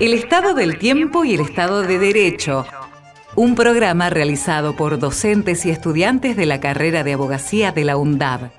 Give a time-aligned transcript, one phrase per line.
[0.00, 2.66] El estado del tiempo y el estado de derecho.
[3.36, 8.50] Un programa realizado por docentes y estudiantes de la carrera de abogacía de la UNDAB.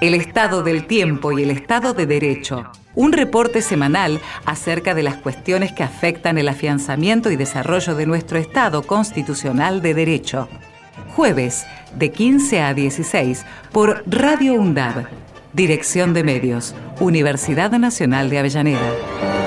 [0.00, 2.70] El estado del tiempo y el estado de derecho.
[2.94, 8.38] Un reporte semanal acerca de las cuestiones que afectan el afianzamiento y desarrollo de nuestro
[8.38, 10.48] Estado constitucional de derecho.
[11.14, 15.06] Jueves, de 15 a 16, por Radio UNDAB.
[15.52, 19.45] Dirección de Medios, Universidad Nacional de Avellaneda.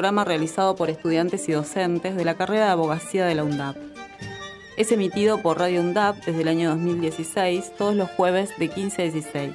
[0.00, 3.76] Programa realizado por estudiantes y docentes de la carrera de abogacía de la UNDAP.
[4.78, 9.04] Es emitido por Radio UNDAP desde el año 2016, todos los jueves de 15 a
[9.04, 9.52] 16.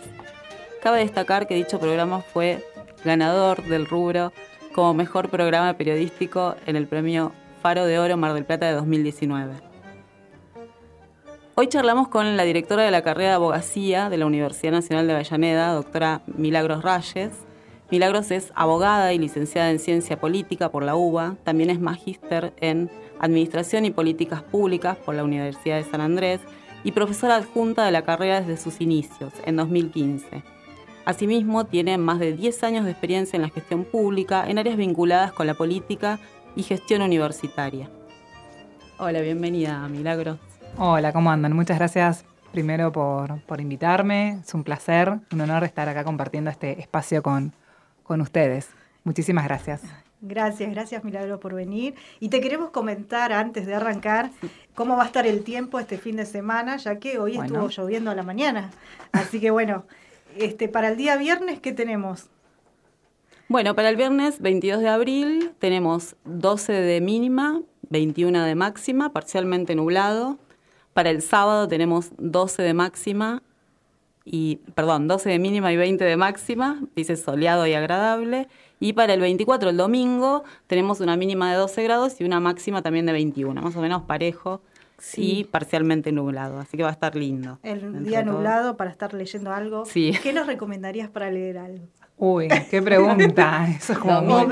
[0.84, 2.64] Cabe destacar que dicho programa fue
[3.04, 4.34] ganador del rubro
[4.72, 7.32] como mejor programa periodístico en el premio
[7.64, 9.52] Faro de Oro Mar del Plata de 2019.
[11.56, 15.14] Hoy charlamos con la directora de la carrera de abogacía de la Universidad Nacional de
[15.14, 17.45] Avellaneda, doctora Milagros Rayes,
[17.92, 22.90] Milagros es abogada y licenciada en Ciencia Política por la UBA, también es magíster en
[23.20, 26.42] Administración y Políticas Públicas por la Universidad de San Andrés
[26.84, 30.44] y profesora adjunta de la carrera desde sus inicios, en 2015.
[31.06, 35.32] Asimismo, tiene más de 10 años de experiencia en la gestión pública en áreas vinculadas
[35.32, 36.18] con la política
[36.56, 37.92] y gestión universitaria.
[38.98, 40.40] Hola, bienvenida, Milagros.
[40.78, 41.54] Hola, ¿cómo andan?
[41.54, 44.40] Muchas gracias primero por, por invitarme.
[44.44, 47.54] Es un placer, un honor estar acá compartiendo este espacio con,
[48.06, 48.70] con ustedes.
[49.04, 49.82] Muchísimas gracias.
[50.22, 51.96] Gracias, gracias Milagro por venir.
[52.20, 54.32] Y te queremos comentar antes de arrancar
[54.74, 58.10] cómo va a estar el tiempo este fin de semana, ya que hoy estuvo lloviendo
[58.12, 58.72] a la mañana.
[59.12, 59.86] Así que bueno,
[60.38, 62.30] este, para el día viernes, ¿qué tenemos?
[63.48, 69.76] Bueno, para el viernes 22 de abril tenemos 12 de mínima, 21 de máxima, parcialmente
[69.76, 70.40] nublado.
[70.94, 73.44] Para el sábado tenemos 12 de máxima,
[74.26, 78.48] y, perdón, 12 de mínima y 20 de máxima, dice soleado y agradable.
[78.80, 82.82] Y para el 24, el domingo, tenemos una mínima de 12 grados y una máxima
[82.82, 84.62] también de 21, más o menos parejo.
[85.18, 87.60] y parcialmente nublado, así que va a estar lindo.
[87.64, 89.86] El día nublado para estar leyendo algo.
[89.86, 90.14] Sí.
[90.24, 91.86] ¿Qué nos recomendarías para leer algo?
[92.18, 93.68] Uy, qué pregunta.
[93.78, 94.46] Eso es como muy,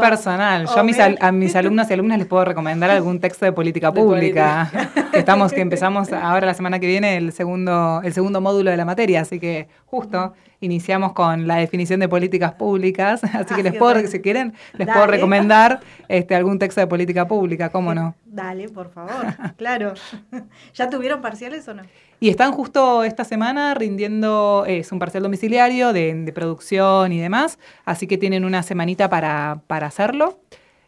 [0.00, 0.66] personal.
[0.66, 3.92] Yo a mis, a mis alumnos y alumnas les puedo recomendar algún texto de política
[3.94, 4.70] pública.
[5.12, 8.78] que estamos, que empezamos ahora la semana que viene el segundo, el segundo módulo de
[8.78, 13.74] la materia, así que justo iniciamos con la definición de políticas públicas, así que les
[13.74, 18.14] puedo, si quieren, les puedo recomendar este, algún texto de política pública, ¿cómo no?
[18.24, 19.94] Dale, por favor, claro.
[20.74, 21.82] ¿Ya tuvieron parciales o no?
[22.18, 28.06] Y están justo esta semana rindiendo, es un parcial domiciliario de, producción y demás, así
[28.06, 30.38] que tienen una semanita para, para hacerlo.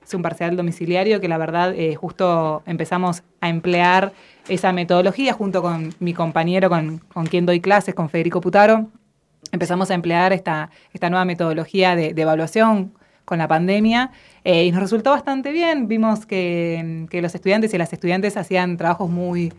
[0.03, 4.13] Es un parcial domiciliario que la verdad eh, justo empezamos a emplear
[4.49, 8.89] esa metodología junto con mi compañero con, con quien doy clases, con Federico Putaro.
[9.53, 12.93] Empezamos a emplear esta, esta nueva metodología de, evaluación
[13.25, 14.11] con la pandemia
[14.45, 15.89] eh, y nos resultó bastante bien.
[15.89, 19.53] Vimos que, que los estudiantes y las estudiantes hacían trabajos muy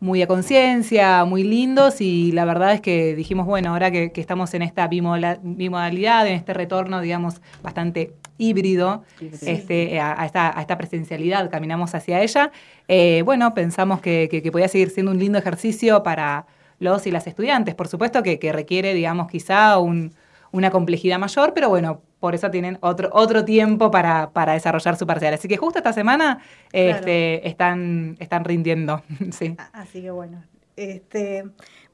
[0.00, 4.54] muy a conciencia, muy lindos y la verdad es que dijimos, bueno, ahora que, estamos
[4.54, 9.02] en esta bimodalidad, en este retorno, digamos, bastante híbrido
[9.42, 12.52] este, a, esta, presencialidad, caminamos hacia ella,
[12.86, 16.46] eh, bueno, pensamos que, que, podía seguir siendo un lindo ejercicio para
[16.78, 17.74] los y las estudiantes.
[17.74, 23.10] Por supuesto que, requiere, digamos, quizá una complejidad mayor, pero bueno, por eso tienen otro,
[23.12, 25.34] otro tiempo para, desarrollar su parcial.
[25.34, 29.02] Así que justo esta semana este, están, están rindiendo.
[29.30, 29.56] sí.
[29.72, 30.42] Así que bueno.
[30.76, 31.44] Este,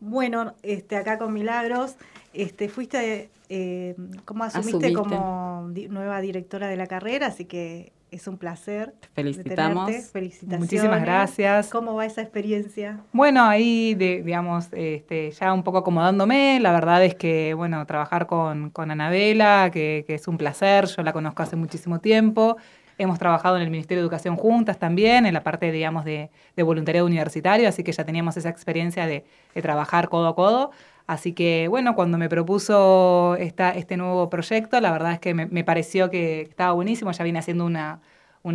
[0.01, 1.97] bueno, este, acá con Milagros,
[2.35, 3.95] este, fuiste, eh,
[4.27, 7.29] ¿cómo asumiste, como nueva directora de la carrera?
[7.29, 8.95] Así que es un placer.
[9.15, 9.91] felicitamos.
[10.13, 10.61] Felicitaciones.
[10.61, 11.71] Muchísimas gracias.
[11.71, 13.01] ¿Cómo va esa experiencia?
[13.13, 16.61] Bueno, ahí, digamos, este, ya un poco acomodándome.
[16.61, 20.87] La verdad es que, bueno, trabajar con, con Anabela, que, es un placer.
[20.87, 22.57] Yo la conozco hace muchísimo tiempo.
[22.97, 27.07] Hemos trabajado en el Ministerio de Educación juntas también, en la parte, digamos, de, voluntariado
[27.07, 29.25] universitario, así que ya teníamos esa experiencia de,
[29.61, 30.71] trabajar codo a codo.
[31.07, 35.65] Así que, bueno, cuando me propuso esta, este nuevo proyecto, la verdad es que me,
[35.65, 37.13] pareció que estaba buenísimo.
[37.13, 38.01] Ya vine haciendo una,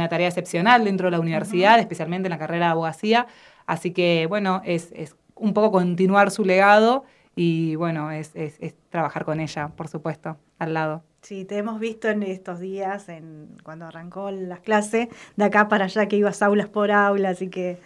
[0.09, 3.27] tarea excepcional dentro de la universidad, especialmente en la carrera de abogacía.
[3.67, 4.91] Así que, bueno, es,
[5.35, 7.05] un poco continuar su legado
[7.35, 8.57] y bueno, es, es,
[8.89, 11.03] trabajar con ella, por supuesto, al lado.
[11.21, 15.85] Sí, te hemos visto en estos días, en cuando arrancó las clases, de acá para
[15.85, 17.77] allá que ibas aulas por aulas, así que...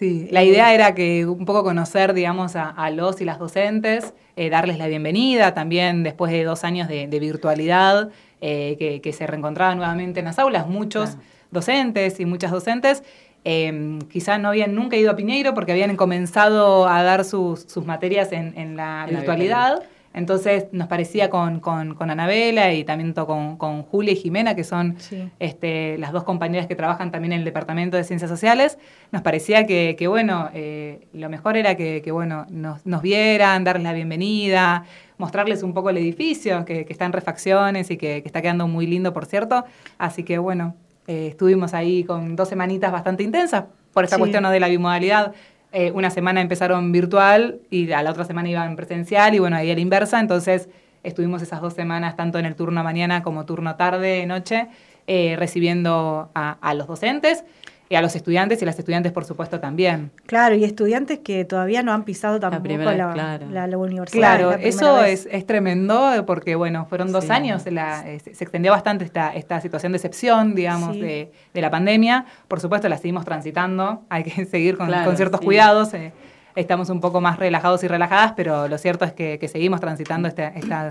[0.00, 4.48] Sí, la idea era que un poco conocer, digamos, a, los y las docentes, eh,
[4.48, 8.08] darles la bienvenida, también después de dos años de, virtualidad,
[8.40, 11.18] eh, que, se reencontraban nuevamente en las aulas, muchos
[11.50, 13.02] docentes y muchas docentes,
[13.44, 18.32] eh, quizás no habían nunca ido a Piñeiro porque habían comenzado a dar sus, materias
[18.32, 19.82] en, la virtualidad.
[20.12, 24.64] Entonces nos parecía con, con, con Anabela y también con, con, Julia y Jimena, que
[24.64, 24.96] son
[25.38, 28.78] este, las dos compañeras que trabajan también en el Departamento de Ciencias Sociales,
[29.12, 33.62] nos parecía que, que bueno, eh, lo mejor era que, que bueno, nos, nos, vieran,
[33.62, 34.84] darles la bienvenida,
[35.16, 39.12] mostrarles un poco el edificio, que, está en refacciones y que, está quedando muy lindo,
[39.12, 39.64] por cierto.
[39.96, 40.74] Así que bueno,
[41.06, 45.34] eh, estuvimos ahí con dos semanitas bastante intensas por esta cuestión de la bimodalidad.
[45.72, 49.70] Eh, una semana empezaron virtual y a la otra semana iban presencial y bueno, ahí
[49.70, 50.20] a la inversa.
[50.20, 50.68] Entonces
[51.02, 54.68] estuvimos esas dos semanas tanto en el turno mañana como turno tarde, noche,
[55.06, 57.44] eh, recibiendo a los docentes
[57.90, 60.12] y a los estudiantes y las estudiantes, por supuesto, también.
[60.26, 64.36] Claro, y estudiantes que todavía no han pisado tampoco la, la, universidad.
[64.38, 67.70] Claro, eso es, es, tremendo porque, bueno, fueron dos años, se,
[68.14, 72.26] extendió bastante esta, esta situación de excepción, digamos, de, de, la pandemia.
[72.46, 75.92] Por supuesto, la seguimos transitando, hay que seguir con, ciertos cuidados.
[75.92, 76.12] Eh,
[76.54, 80.28] estamos un poco más relajados y relajadas, pero lo cierto es que, que seguimos transitando
[80.28, 80.90] esta, esta,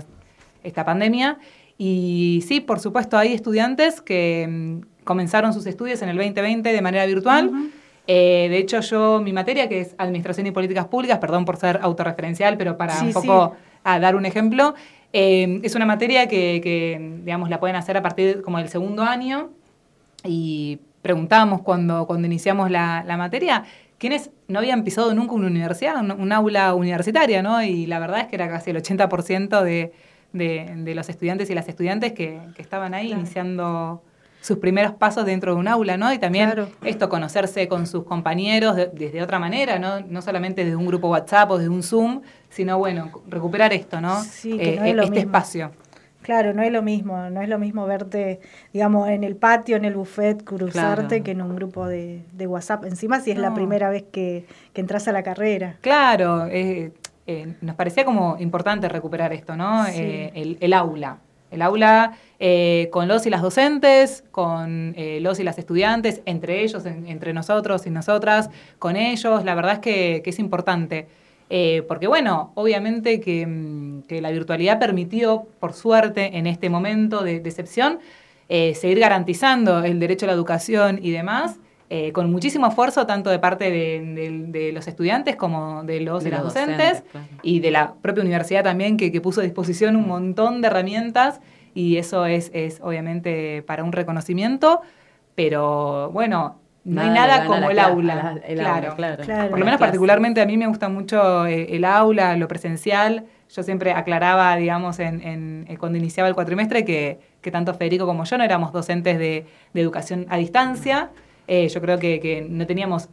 [0.62, 1.38] esta pandemia.
[1.78, 7.06] Y sí, por supuesto, hay estudiantes que, comenzaron sus estudios en el 2020 de manera
[7.06, 7.50] virtual.
[8.06, 11.78] Eh, de hecho, yo, mi materia, que es Administración y Políticas Públicas, perdón por ser
[11.82, 13.54] autorreferencial, pero para un poco
[13.84, 14.74] a dar un ejemplo,
[15.12, 19.50] eh, es una materia que, digamos, la pueden hacer a partir como del segundo año.
[20.24, 23.64] Y preguntábamos cuando, cuando iniciamos la, materia,
[23.98, 27.62] ¿quiénes no habían pisado nunca una universidad, un, aula universitaria, ¿no?
[27.62, 29.92] Y la verdad es que era casi el 80% de,
[30.32, 34.02] de, los estudiantes y las estudiantes que, estaban ahí iniciando
[34.40, 36.12] sus primeros pasos dentro de un aula, ¿no?
[36.12, 36.52] Y también
[36.82, 40.00] esto, conocerse con sus compañeros desde otra manera, ¿no?
[40.00, 44.22] No solamente desde un grupo WhatsApp o desde un Zoom, sino, bueno, recuperar esto, ¿no?
[44.22, 45.70] Sí, que no es eh, este espacio.
[46.22, 48.40] Claro, no es lo mismo, no es lo mismo verte,
[48.72, 52.84] digamos, en el patio, en el buffet, cruzarte que en un grupo de, WhatsApp.
[52.84, 55.76] Encima si es la primera vez que, entras a la carrera.
[55.82, 56.92] Claro, eh,
[57.26, 59.86] eh, nos parecía como importante recuperar esto, ¿no?
[59.86, 61.18] el, el aula.
[61.50, 66.62] El aula eh, con los y las docentes, con eh, los y las estudiantes, entre
[66.62, 69.44] ellos, entre nosotros y nosotras, con ellos.
[69.44, 71.06] La verdad es que, es importante.
[71.50, 77.36] Eh, porque bueno, obviamente mm, que, la virtualidad permitió, por suerte, en este momento de
[77.36, 77.98] excepción,
[78.48, 81.60] seguir garantizando el derecho a la educación y demás.
[82.12, 87.02] Con muchísimo esfuerzo tanto de parte de, los estudiantes como de los y las docentes,
[87.42, 91.40] y de la propia universidad también que, que, puso a disposición un montón de herramientas
[91.74, 94.80] y eso es, es obviamente para un reconocimiento,
[95.34, 98.40] pero bueno, no hay nada como el aula.
[98.54, 98.96] claro.
[99.50, 103.26] Por lo menos particularmente a mí me gusta mucho eh, el aula, lo presencial.
[103.54, 108.06] Yo siempre aclaraba, digamos, en, en, eh, cuando iniciaba el cuatrimestre que, que, tanto Federico
[108.06, 111.10] como yo no éramos docentes de, de educación a distancia.
[111.52, 113.08] Eh, yo creo que, que, no teníamos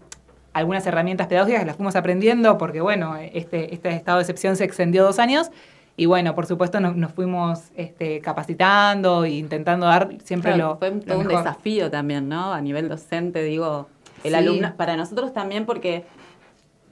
[0.54, 5.04] algunas herramientas pedagógicas, las fuimos aprendiendo porque, bueno, este, este estado de excepción se extendió
[5.04, 5.50] dos años
[5.96, 11.18] y bueno, por supuesto nos, fuimos este, capacitando e intentando dar siempre lo Fue todo
[11.18, 12.54] un desafío también, ¿no?
[12.54, 13.88] A nivel docente, digo,
[14.24, 16.06] el alumno, para nosotros también porque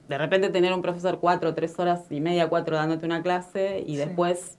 [0.08, 3.94] de repente tener un profesor cuatro, tres horas y media, cuatro dándote una clase y
[3.94, 4.58] después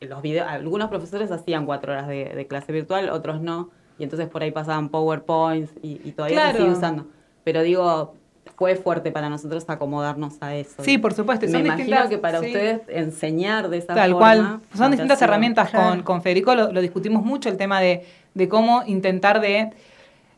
[0.00, 4.42] los videos, algunos profesores hacían cuatro horas de, clase virtual, otros no, y entonces por
[4.42, 7.06] ahí pasaban PowerPoints y, y todavía se sigue usando.
[7.44, 8.14] Pero digo,
[8.58, 10.82] fue fuerte para nosotros acomodarnos a eso.
[10.82, 11.46] Sí, por supuesto.
[11.46, 14.60] Me imagino que para ustedes enseñar de esa Tal cual.
[14.76, 15.70] Son distintas herramientas.
[15.70, 18.04] Con, con, Federico lo, discutimos mucho, el tema de,
[18.48, 19.70] cómo intentar de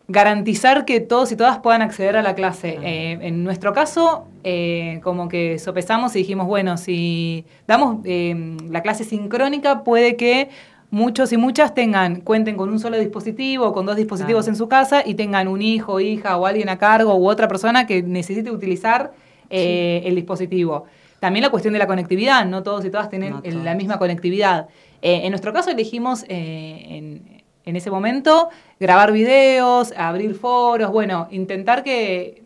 [0.09, 2.79] garantizar que todos y todas puedan acceder a la clase.
[2.83, 8.83] Eh, en nuestro caso, eh, como que sopesamos y dijimos, bueno, si damos eh, la
[8.83, 10.51] clase sincrónica, puede que
[10.91, 15.03] muchos y muchas tengan, cuenten con un solo dispositivo, con dos dispositivos en su casa
[15.07, 19.13] y tengan un hijo, hija o alguien a cargo u otra persona que necesite utilizar
[19.49, 20.85] eh, el dispositivo.
[21.21, 24.69] También la cuestión de la conectividad, no todos y todas tienen la misma conectividad.
[25.03, 27.21] Eh, en nuestro caso elegimos eh,
[27.65, 28.49] en, ese momento
[28.81, 32.43] grabar videos, abrir foros, bueno, intentar que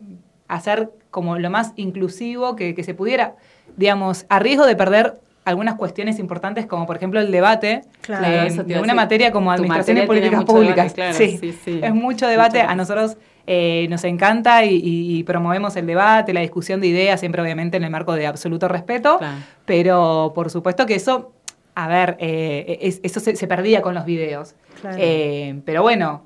[0.47, 3.35] hacer como lo más inclusivo que, que se pudiera,
[3.75, 8.95] digamos, a riesgo de perder algunas cuestiones importantes, como por ejemplo el debate de una
[8.95, 10.93] materia como administración y políticas públicas.
[11.13, 12.61] sí, sí, es mucho debate.
[12.61, 13.15] A nosotros
[13.47, 17.91] eh, nos encanta y, promovemos el debate, la discusión de ideas, siempre obviamente en el
[17.91, 19.19] marco de absoluto respeto,
[19.65, 21.31] pero por supuesto que eso,
[21.75, 24.55] a ver, eh, eso se, perdía con los videos.
[24.97, 26.23] Eh, pero bueno,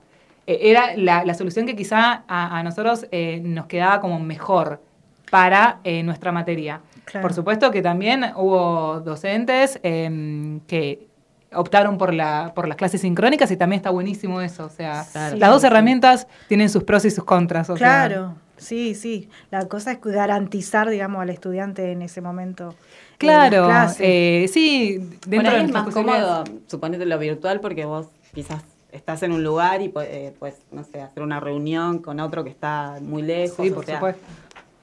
[0.48, 3.06] era la, solución que quizá a, nosotros
[3.42, 4.82] nos quedaba como mejor
[5.30, 6.80] para nuestra materia.
[7.22, 11.08] Por supuesto que también hubo docentes em, que
[11.54, 14.66] optaron por, la, por las clases sincrónicas y también está buenísimo eso.
[14.66, 17.68] O sea, las dos herramientas tienen sus pros y sus contras.
[17.76, 19.30] claro, sí, sí.
[19.52, 22.76] La cosa es garantizar, digamos, al estudiante en ese momento.
[23.18, 24.98] Claro, eh, sí.
[25.28, 29.82] Dentro bueno, es más cómodo, suponete lo virtual, porque vos quizás estás en un lugar
[29.82, 33.66] y puedes, no sé, hacer una reunión con otro que está muy lejos.
[33.66, 34.22] Sí, por supuesto.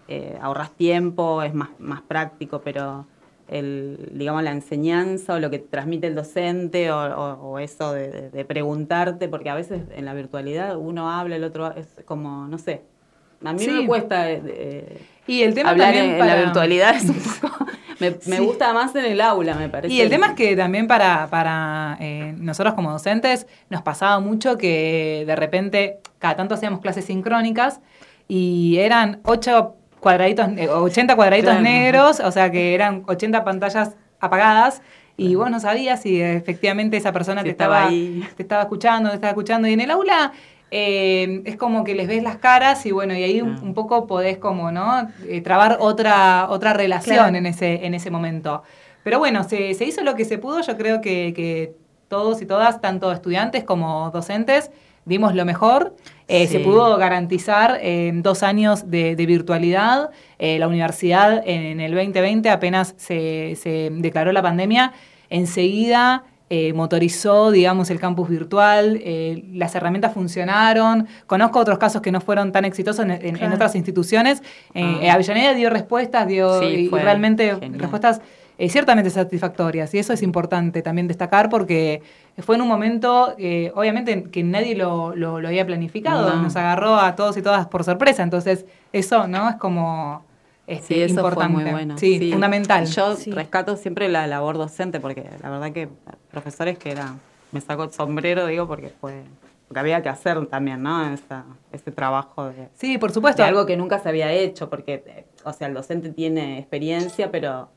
[0.08, 3.06] Eh, ahorras tiempo, es más, más práctico, pero
[3.48, 9.50] el, digamos, la enseñanza o lo que transmite el docente o, eso de, preguntarte, porque
[9.50, 12.82] a veces en la virtualidad uno habla, el otro es como, no sé,
[13.44, 17.66] a mí me cuesta eh, y el tema hablar en, la virtualidad es un poco...
[17.98, 19.94] Me, gusta más en el aula, me parece.
[19.94, 24.58] Y el tema es que también para, para eh, nosotros como docentes nos pasaba mucho
[24.58, 27.80] que de repente cada tanto hacíamos clases sincrónicas
[28.28, 34.80] y eran ocho cuadraditos, 80 eh, cuadraditos negros, o sea que eran 80 pantallas apagadas.
[35.16, 39.30] Y vos no sabías si efectivamente esa persona te, estaba, te estaba escuchando, te estaba
[39.30, 39.66] escuchando.
[39.66, 40.30] Y en el aula
[40.70, 44.38] eh, es como que les ves las caras y bueno, y ahí un, poco podés
[44.38, 45.08] como, ¿no?
[45.26, 48.62] Eh, trabar otra, otra relación en, ese, en ese momento.
[49.02, 50.60] Pero bueno, se, se, hizo lo que se pudo.
[50.60, 51.74] Yo creo que, que
[52.06, 54.70] todos y todas, tanto estudiantes como docentes,
[55.06, 55.96] dimos lo mejor.
[56.28, 60.10] Eh, se pudo garantizar en dos años de, virtualidad.
[60.38, 63.56] Eh, la universidad en, el 2020 apenas se,
[63.92, 64.92] declaró la pandemia,
[65.30, 69.00] enseguida eh, motorizó, digamos, el campus virtual,
[69.52, 71.06] las herramientas funcionaron.
[71.26, 74.42] Conozco otros casos que no fueron tan exitosos en, otras instituciones.
[74.74, 75.12] Ah.
[75.12, 76.60] Avellaneda dio respuestas, dio
[76.90, 78.20] realmente respuestas
[78.58, 79.92] eh, ciertamente satisfactorias.
[79.94, 82.02] Y eso es importante también destacar porque
[82.38, 86.34] fue en un momento, eh, obviamente, que nadie lo, lo, había planificado.
[86.36, 88.22] Nos agarró a todos y todas por sorpresa.
[88.22, 89.50] Entonces, eso, ¿no?
[89.50, 90.24] Es como...
[90.66, 91.54] Este, sí, eso importante.
[91.54, 91.96] Fue muy bueno.
[91.96, 92.86] Sí, fundamental.
[92.86, 95.88] Yo rescato siempre la labor docente porque la verdad que
[96.32, 97.14] profesores que era,
[97.52, 99.22] me saco el sombrero, digo, porque fue
[99.68, 101.12] porque había que hacer también, ¿no?
[101.12, 102.68] Esa, ese trabajo de...
[102.74, 103.42] Sí, por supuesto.
[103.42, 107.68] algo que nunca se había hecho, porque, o sea, el docente tiene experiencia, pero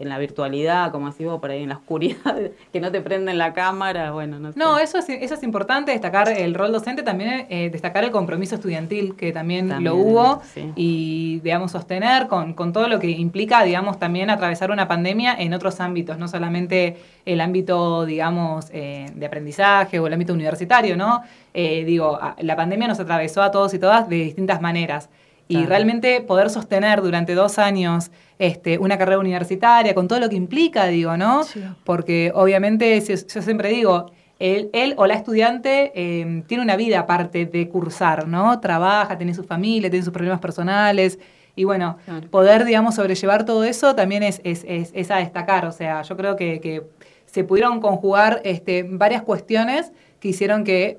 [0.00, 2.36] en la virtualidad, como así vos, por ahí en la oscuridad,
[2.72, 4.58] que no te prenden la cámara, bueno, no sé.
[4.58, 8.54] No, eso es, eso es importante, destacar el rol docente, también eh, destacar el compromiso
[8.54, 10.40] estudiantil, que también, lo hubo,
[10.74, 15.52] y, digamos, sostener con, con, todo lo que implica, digamos, también atravesar una pandemia en
[15.52, 21.22] otros ámbitos, no solamente el ámbito, digamos, eh, de aprendizaje o el ámbito universitario, ¿no?
[21.52, 25.10] Eh, digo, la pandemia nos atravesó a todos y todas de distintas maneras.
[25.50, 30.36] Y realmente poder sostener durante dos años este, una carrera universitaria, con todo lo que
[30.36, 31.42] implica, digo, ¿no?
[31.84, 37.44] Porque obviamente, yo siempre digo, él, él o la estudiante eh, tiene una vida aparte
[37.44, 38.58] de cursar, ¿no?
[38.58, 41.18] Trabaja, tiene su familia, tiene sus problemas personales.
[41.54, 41.98] Y bueno,
[42.30, 45.66] poder, digamos, sobrellevar todo eso también es, es, es, a destacar.
[45.66, 46.82] O sea, yo creo que,
[47.26, 50.98] se pudieron conjugar este, varias cuestiones que hicieron que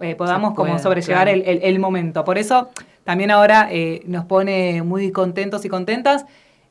[0.00, 2.24] eh, podamos como sobrellevar el, el, momento.
[2.24, 2.70] Por eso
[3.04, 6.24] también ahora eh, nos pone muy contentos y contentas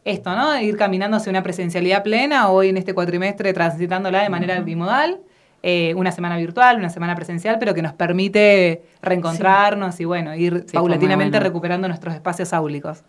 [0.06, 0.60] esto, ¿no?
[0.60, 5.20] Ir caminando hacia una presencialidad plena, hoy en este cuatrimestre transitándola de manera bimodal,
[5.62, 10.66] eh, una semana virtual, una semana presencial, pero que nos permite reencontrarnos y bueno, ir
[10.74, 13.04] paulatinamente recuperando nuestros espacios áulicos.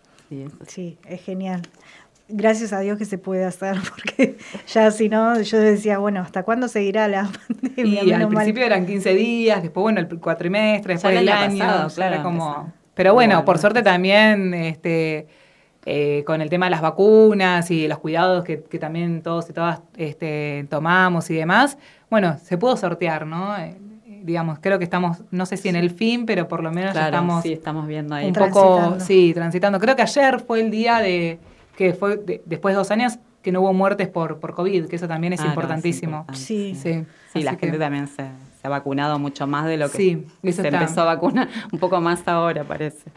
[0.67, 1.61] Sí, es genial.
[2.27, 6.43] Gracias a Dios que se puede hacer, porque ya si no, yo decía, bueno, ¿hasta
[6.43, 7.29] cuándo seguirá la
[7.61, 8.03] pandemia?
[8.03, 12.73] Y al principio eran 15 días, después, bueno, el cuatrimestre, después el, año, claro, como...
[12.95, 15.27] Pero bueno, por suerte también, este,
[15.85, 19.81] eh, con el tema de las vacunas y los cuidados que, también todos y todas
[19.97, 21.77] este, tomamos y demás,
[22.09, 23.55] bueno, se pudo sortear, ¿no?
[23.57, 23.75] Eh,
[24.23, 27.05] digamos, creo que estamos, no sé si en el fin, pero por lo menos ya
[27.05, 28.27] estamos, sí, estamos viendo ahí.
[28.27, 29.79] un poco, sí, transitando.
[29.79, 31.37] Creo que ayer fue el día de,
[31.77, 35.07] que fue después de dos años que no hubo muertes por, por COVID, que eso
[35.07, 36.25] también es ah, importantísimo.
[36.33, 36.73] sí.
[36.75, 37.05] sí.
[37.35, 38.23] Sí, la gente también se,
[38.65, 42.63] ha vacunado mucho más de lo que se empezó a vacunar, un poco más ahora
[42.63, 43.11] parece.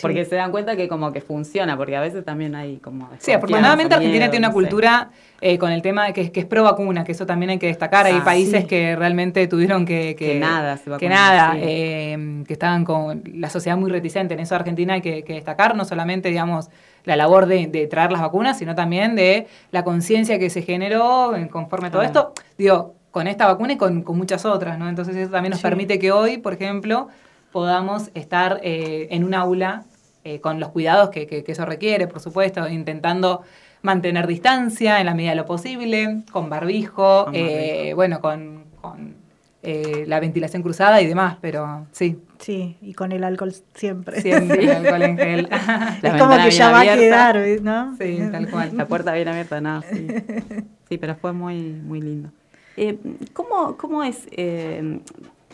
[0.00, 3.10] Porque se dan cuenta que como que funciona, porque a veces también hay como...
[3.18, 7.04] Sí, afortunadamente Argentina tiene una cultura eh, con el tema que, que es pro vacuna,
[7.04, 8.06] que eso también hay que destacar.
[8.06, 10.16] hay ah, países que realmente tuvieron que...
[10.16, 14.32] Que, nada, que nada, eh, que estaban con la sociedad muy reticente.
[14.34, 16.70] En eso Argentina hay que, destacar, no solamente, digamos,
[17.04, 21.88] la labor de, traer las vacunas, sino también de la conciencia que se generó conforme
[21.88, 22.32] a todo esto.
[22.56, 24.88] Digo, con esta vacuna y con, muchas otras, ¿no?
[24.88, 27.08] Entonces eso también nos permite que hoy, por ejemplo
[27.52, 29.84] podamos estar eh, en un aula
[30.24, 33.42] eh, con los cuidados que, eso requiere, por supuesto, intentando
[33.82, 38.62] mantener distancia en la medida de lo posible, con barbijo, eh, bueno, con,
[39.62, 42.18] la ventilación cruzada y demás, pero sí.
[42.38, 44.20] Sí, y con el alcohol siempre.
[44.20, 45.48] Siempre, el alcohol en gel.
[46.02, 47.96] es como que ya va a quedar, ¿no?
[47.96, 48.76] Sí, tal cual.
[48.76, 50.08] La puerta bien abierta, nada, sí.
[50.88, 52.30] Sí, pero fue muy, muy lindo.
[53.32, 54.26] ¿Cómo, ¿Cómo es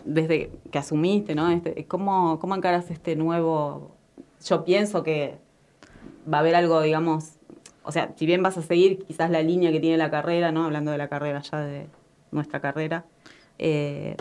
[0.05, 1.51] desde que asumiste, ¿no?
[1.51, 3.97] Este, ¿cómo, ¿Cómo encaras este nuevo...?
[4.45, 5.37] Yo pienso que
[6.33, 7.39] va a haber algo, digamos,
[7.83, 10.65] o sea, si bien vas a seguir quizás la línea que tiene la carrera, ¿no?
[10.65, 11.89] Hablando de la carrera ya de
[12.31, 13.07] nuestra carrera,
[13.59, 14.15] eh,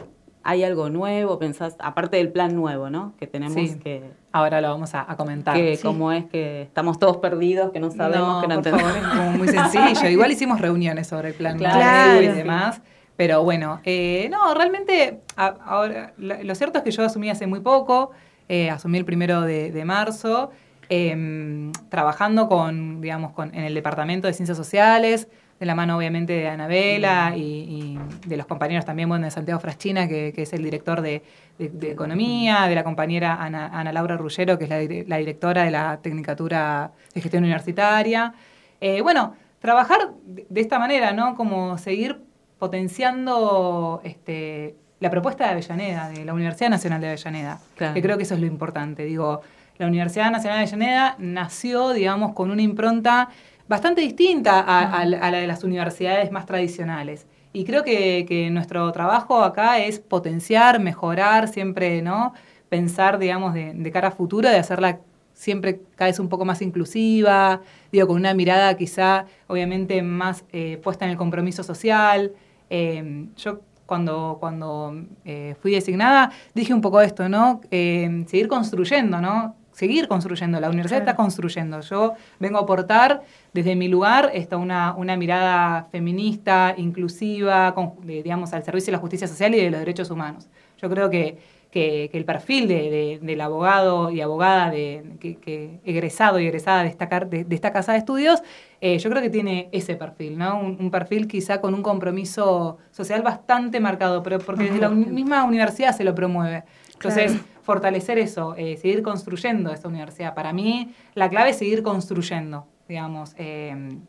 [0.48, 1.38] ¿hay algo nuevo?
[1.39, 3.13] Pensás, aparte del plan nuevo, ¿no?
[3.20, 4.12] Que tenemos que...
[4.32, 5.58] Ahora lo vamos a, comentar.
[5.58, 8.94] Que cómo es que estamos todos perdidos, que no sabemos, que no entendemos.
[8.94, 10.08] Favor, muy sencillo.
[10.08, 12.82] Igual hicimos reuniones sobre el plan nuevo y demás.
[13.18, 18.12] Pero bueno, eh, no, realmente, ahora, lo cierto es que yo asumí hace muy poco,
[18.48, 20.51] eh, asumí el primero de, marzo,
[20.88, 25.27] em, trabajando con, digamos, con, en el Departamento de Ciencias Sociales,
[25.59, 30.07] de la mano obviamente de Anabela y, de los compañeros también, bueno, de Santiago Fraschina,
[30.07, 31.23] que, es el director de,
[31.59, 37.21] Economía, de la compañera Ana, Laura Rullero, que es la, directora de la Tecnicatura de
[37.21, 38.33] Gestión Universitaria.
[38.79, 41.35] Eh, bueno, trabajar de esta manera, ¿no?
[41.35, 42.21] Como seguir
[42.59, 48.23] potenciando este, la propuesta de Avellaneda, de la Universidad Nacional de Avellaneda, que creo que
[48.23, 49.05] eso es lo importante.
[49.05, 49.41] Digo,
[49.77, 53.29] la Universidad Nacional de Avellaneda nació, digamos, con una impronta
[53.67, 57.27] bastante distinta a, la de las universidades más tradicionales.
[57.53, 62.33] Y creo que, nuestro trabajo acá es potenciar, mejorar, siempre, ¿no?
[62.69, 65.00] Pensar, digamos, de, cara a futuro, de hacerla
[65.33, 70.79] siempre cada vez un poco más inclusiva, digo, con una mirada quizá, obviamente, más eh,
[70.83, 72.33] puesta en el compromiso social,
[72.69, 74.93] Em, yo cuando, cuando
[75.24, 77.62] eh, fui designada dije un poco esto, ¿no?
[77.71, 79.55] Em, seguir construyendo, ¿no?
[79.77, 81.81] Seguir construyendo, la universidad está construyendo.
[81.81, 83.22] Yo vengo a aportar
[83.53, 89.27] desde mi lugar esta una, una mirada feminista, inclusiva, digamos, al servicio de la justicia
[89.27, 90.48] social y de los derechos humanos.
[90.81, 91.37] Yo creo que
[91.72, 97.46] que, el perfil del abogado y abogada de, que, egresado y egresada de esta, de,
[97.50, 98.42] esta casa de estudios,
[98.81, 100.59] eh, yo creo que tiene ese perfil, ¿no?
[100.59, 105.96] Un, perfil quizá con un compromiso social bastante marcado, pero porque desde la misma universidad
[105.96, 106.63] se lo promueve.
[106.94, 107.37] Entonces,
[107.68, 110.34] fortalecer eso, eh, seguir construyendo esa universidad.
[110.34, 113.36] Para mí, la clave es seguir construyendo, digamos.
[113.38, 114.00] Eh,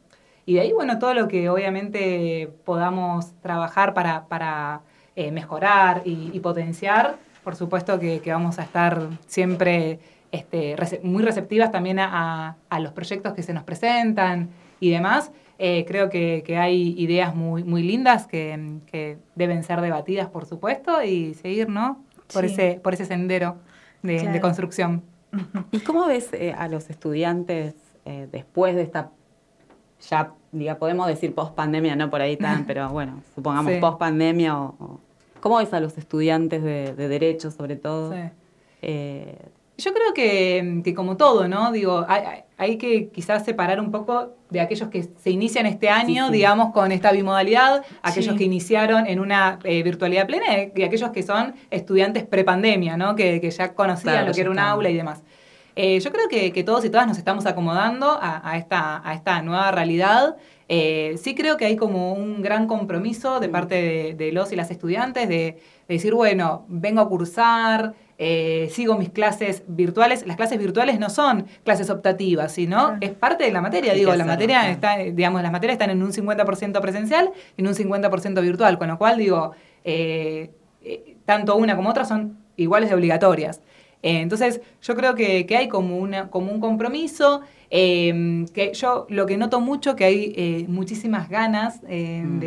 [0.46, 4.80] y de ahí, bueno, todo lo que obviamente podamos trabajar para, para
[5.32, 7.18] mejorar y potenciar,
[7.48, 10.00] por supuesto que, vamos a estar siempre
[10.32, 15.32] este, muy receptivas también a, los proyectos que se nos presentan y demás.
[15.58, 21.32] Eh, creo que, hay ideas muy, muy lindas que, deben ser debatidas, por supuesto, y
[21.32, 22.04] seguir, ¿no?
[22.32, 23.56] Por, ese, por ese sendero
[24.02, 25.02] de, construcción.
[25.72, 29.10] ¿Y cómo ves eh, a los estudiantes eh, después de esta,
[30.08, 34.58] ya diga, podemos decir post pandemia, no por ahí tan, pero bueno, supongamos post pandemia
[34.58, 35.00] o
[35.40, 38.14] ¿Cómo ves a los estudiantes de, de Derecho, sobre todo?
[38.82, 39.38] Eh,
[39.76, 41.70] yo creo que, como todo, ¿no?
[41.72, 46.72] Digo, hay, que quizás separar un poco de aquellos que se inician este año, digamos,
[46.72, 51.54] con esta bimodalidad, aquellos que iniciaron en una eh, virtualidad plena y aquellos que son
[51.70, 53.14] estudiantes prepandemia, ¿no?
[53.14, 55.22] Que, ya conocían lo que era un aula y demás.
[55.80, 59.70] Eh, yo creo que, todos y todas nos estamos acomodando a, esta, a esta nueva
[59.70, 60.36] realidad.
[60.68, 64.72] Eh, sí creo que hay como un gran compromiso de parte de, los y las
[64.72, 70.26] estudiantes de, decir, bueno, vengo a cursar, eh, sigo mis clases virtuales.
[70.26, 73.94] Las clases virtuales no son clases optativas, sino es parte de la materia.
[73.94, 77.74] Digo, la materia está, digamos, las materias están en un 50% presencial y en un
[77.74, 79.52] 50% virtual, con lo cual digo,
[79.84, 80.50] eh,
[81.24, 83.62] tanto una como otra son iguales de obligatorias.
[84.02, 87.42] entonces, yo creo que, que hay como, una, como un compromiso.
[87.70, 92.38] Em, que yo lo que noto mucho que hay eh, muchísimas ganas eh, mm.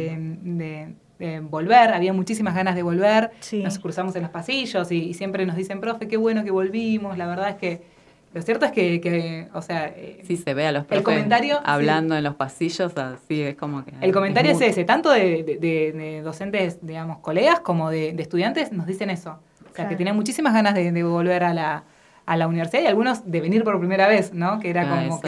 [0.57, 0.95] de,
[1.41, 5.79] volver, había muchísimas ganas de volver, nos cruzamos en los pasillos y, siempre nos dicen,
[5.79, 8.01] profe, qué bueno que volvimos, la verdad es que
[8.33, 9.87] lo cierto es que, o sea...
[9.87, 13.55] Eh, sí, se ve a los profes el comentario, hablando en los pasillos, así es
[13.55, 13.91] como que...
[13.99, 19.39] El comentario es, ese, tanto de, docentes, digamos, colegas, como de, estudiantes, nos dicen eso.
[19.69, 21.83] O sea, que tienen muchísimas ganas de volver a la,
[22.31, 24.61] a la universidad y algunos de venir por primera vez, ¿no?
[24.61, 25.19] Que era como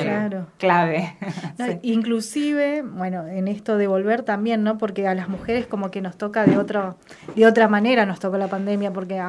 [0.57, 1.17] clave.
[1.81, 4.77] Inclusive, bueno, en esto de volver también, ¿no?
[4.77, 6.95] Porque a las mujeres como que nos toca de otro,
[7.35, 9.21] de otra manera nos tocó la pandemia, porque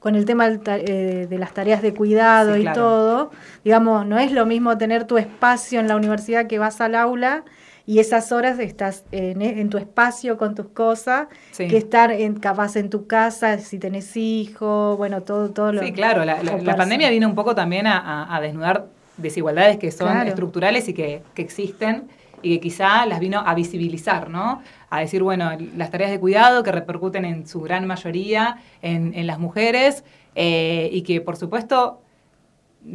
[0.00, 3.30] con el tema eh, de las tareas de cuidado y todo,
[3.62, 7.44] digamos, no es lo mismo tener tu espacio en la universidad que vas al aula
[7.86, 12.88] y esas horas estás en, tu espacio con tus cosas, que estar en, capaz en
[12.88, 15.82] tu casa, si tenés hijos, bueno, todo, todo lo...
[15.82, 20.94] Sí, claro, la, pandemia vino un poco también a, desnudar desigualdades que son estructurales y
[20.94, 22.08] que, que existen
[22.44, 24.62] y que quizá las vino a visibilizar, ¿no?
[24.90, 29.38] A decir, bueno, las tareas de cuidado que repercuten en su gran mayoría en, las
[29.38, 32.02] mujeres eh, y que, por supuesto,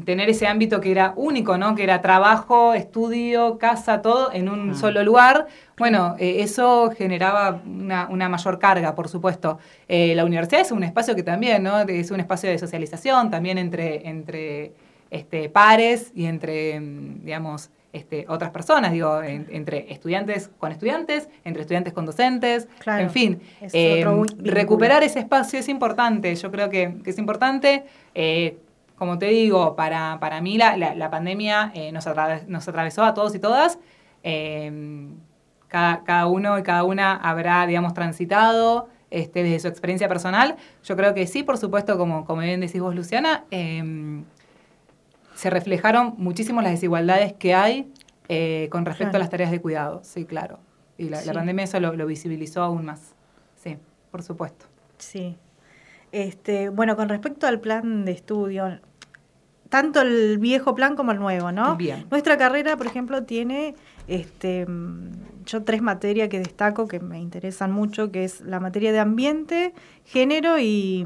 [0.06, 1.76] tener ese ámbito que era único, ¿no?
[1.76, 4.76] Que era trabajo, estudio, casa, todo en un ah.
[4.76, 5.48] solo lugar.
[5.78, 9.60] Bueno, eh, eso generaba una, mayor carga, por supuesto.
[9.88, 11.80] Eh, la universidad es un espacio que también, ¿no?
[11.82, 14.74] Es un espacio de socialización, también entre, entre
[15.10, 21.64] este, pares y entre, mm, digamos, este, otras personas, digo, entre estudiantes con estudiantes, entre
[21.64, 23.42] estudiantes con docentes, en fin,
[23.74, 24.06] eh,
[24.38, 27.86] recuperar ese espacio es importante, yo creo que, es importante.
[28.14, 28.58] Eh,
[29.00, 32.06] como te digo, para, para mí la, la, pandemia eh, nos,
[32.48, 33.80] nos, atravesó a todos y todas.
[35.68, 40.58] Cada, cada, uno y cada una habrá, digamos, transitado este, desde su experiencia personal.
[40.84, 43.46] Yo creo que sí, por supuesto, como, como bien decís vos, Luciana,
[45.40, 47.90] se reflejaron muchísimo las desigualdades que hay
[48.28, 50.60] eh, con respecto a las tareas de cuidado, sí, claro.
[50.98, 53.16] Y la, pandemia eso lo, visibilizó aún más.
[53.56, 53.78] Sí,
[54.12, 54.66] por supuesto.
[54.98, 55.38] Sí.
[56.12, 58.80] Este, bueno, con respecto al plan de estudio,
[59.70, 61.76] tanto el viejo plan como el nuevo, ¿no?
[61.76, 62.06] Bien.
[62.10, 63.76] Nuestra carrera, por ejemplo, tiene
[64.08, 64.66] este,
[65.46, 69.74] yo tres materias que destaco que me interesan mucho, que es la materia de ambiente,
[70.06, 71.06] género y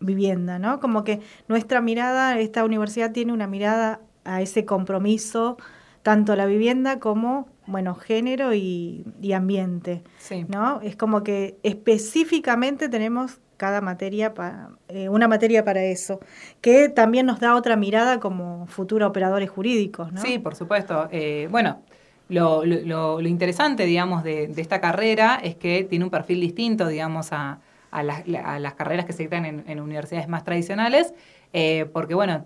[0.00, 0.78] vivienda, ¿no?
[0.80, 5.56] Como que nuestra mirada, esta universidad tiene una mirada a ese compromiso,
[6.02, 9.04] tanto la vivienda como, bueno, género y,
[9.34, 10.04] ambiente,
[10.48, 10.80] ¿no?
[10.82, 16.20] Es como que específicamente tenemos cada materia, para, eh, una materia para eso,
[16.60, 20.20] que también nos da otra mirada como futuros operadores jurídicos, ¿no?
[20.20, 21.08] Sí, por supuesto.
[21.10, 21.82] Eh, bueno,
[22.28, 26.88] lo, lo, lo, interesante, digamos, de, de, esta carrera es que tiene un perfil distinto,
[26.88, 31.14] digamos, a, a, las, carreras que se dictan en, universidades más tradicionales,
[31.52, 32.44] eh, porque bueno,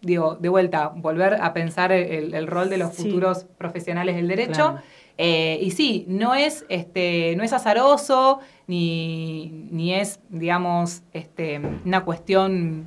[0.00, 4.76] digo, de vuelta, volver a pensar el, rol de los futuros profesionales del derecho.
[5.18, 12.04] Eh, y sí, no es, este, no es azaroso, ni, ni es, digamos, este, una
[12.04, 12.86] cuestión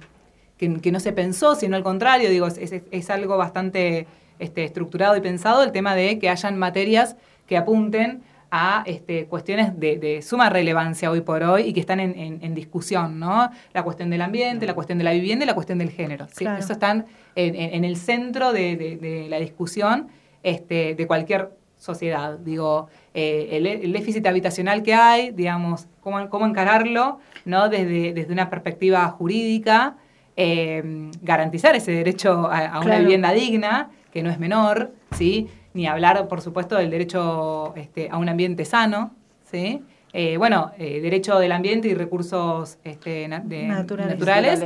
[0.57, 4.07] que, no se pensó, sino al contrario, digo, es, es, algo bastante
[4.39, 9.77] este, estructurado y pensado el tema de que hayan materias que apunten a este, cuestiones
[9.77, 13.49] de, suma relevancia hoy por hoy y que están en, discusión, ¿no?
[13.73, 16.25] La cuestión del ambiente, la cuestión de la vivienda y la cuestión del género.
[16.25, 20.07] Eso están en, el centro de, la discusión
[20.41, 22.37] este, de cualquier sociedad.
[22.39, 27.69] Digo, eh, el, déficit habitacional que hay, digamos, cómo, cómo encararlo, ¿no?
[27.69, 29.97] Desde, desde una perspectiva jurídica,
[30.37, 35.47] eh, garantizar ese derecho a, una vivienda digna, que no es menor, ¿sí?
[35.73, 39.11] ni hablar, por supuesto, del derecho este, a un ambiente sano,
[39.43, 39.83] ¿sí?
[40.17, 44.63] Eh, bueno, eh, derecho del ambiente y recursos este, naturales,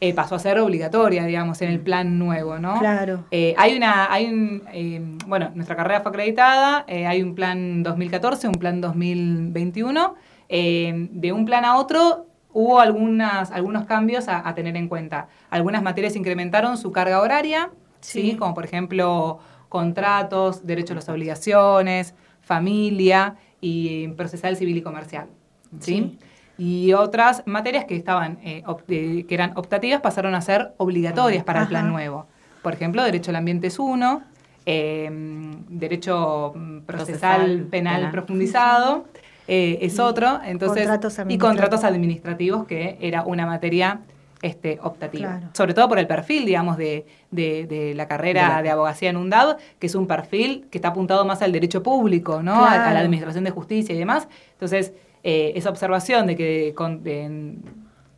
[0.00, 2.78] eh, pasó a ser obligatoria, digamos, en el plan nuevo, ¿no?
[2.78, 3.24] Claro.
[3.32, 8.80] hay una, hay un, bueno, nuestra carrera fue acreditada, hay un plan 2014, un plan
[8.80, 10.14] 2021.
[10.48, 15.26] de un plan a otro hubo algunas, algunos cambios a, tener en cuenta.
[15.50, 18.36] Algunas materias incrementaron su carga horaria, ¿sí?
[18.36, 25.26] Como por ejemplo contratos, derecho a las obligaciones, familia y procesal civil y comercial.
[25.80, 26.18] ¿sí?
[26.58, 31.68] Y otras materias que, estaban, eh, que eran optativas pasaron a ser obligatorias para el
[31.68, 32.26] plan nuevo.
[32.62, 34.22] Por ejemplo, derecho al ambiente es uno,
[34.66, 36.54] em, derecho
[36.86, 39.06] procesal, penal, profundizado
[39.48, 40.88] eh, es otro, entonces
[41.28, 44.00] y contratos administrativos que era una materia
[44.44, 45.40] este, optativa.
[45.54, 47.06] Sobre todo por el perfil, digamos, de,
[47.96, 51.50] la carrera de, abogacía en UNDAB, que es un perfil que está apuntado más al
[51.50, 52.62] derecho público, ¿no?
[52.62, 54.28] A, la administración de justicia y demás.
[54.52, 57.02] Entonces, eh, esa observación de que con,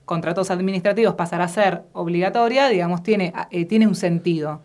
[0.04, 4.62] contratos administrativos pasará a ser obligatoria, digamos, tiene, eh, tiene un sentido.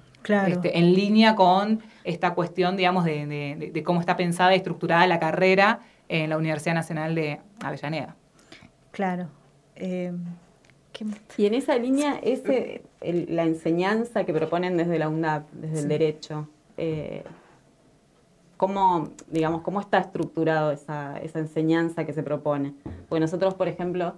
[0.47, 5.81] Este, en línea con esta cuestión, digamos, de, cómo está pensada y estructurada la carrera
[6.09, 8.15] en la Universidad Nacional de Avellaneda.
[8.91, 9.27] Claro.
[9.75, 10.11] Eh,
[11.37, 16.47] y en esa línea, ese, la enseñanza que proponen desde la UNDAP, desde el derecho,
[16.77, 17.23] eh,
[18.57, 22.73] ¿cómo, digamos, ¿cómo está estructurado esa, esa enseñanza que se propone?
[23.09, 24.13] Porque nosotros, por ejemplo,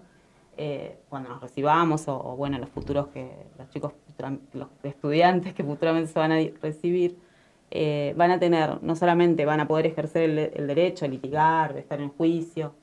[0.57, 3.93] eh, cuando nos recibamos, o, bueno, los futuros que, los chicos,
[4.53, 7.17] los estudiantes que futuramente se van a recibir,
[7.71, 11.99] eh, van a tener, no solamente van a poder ejercer el, derecho a litigar, estar
[12.01, 12.73] en juicio,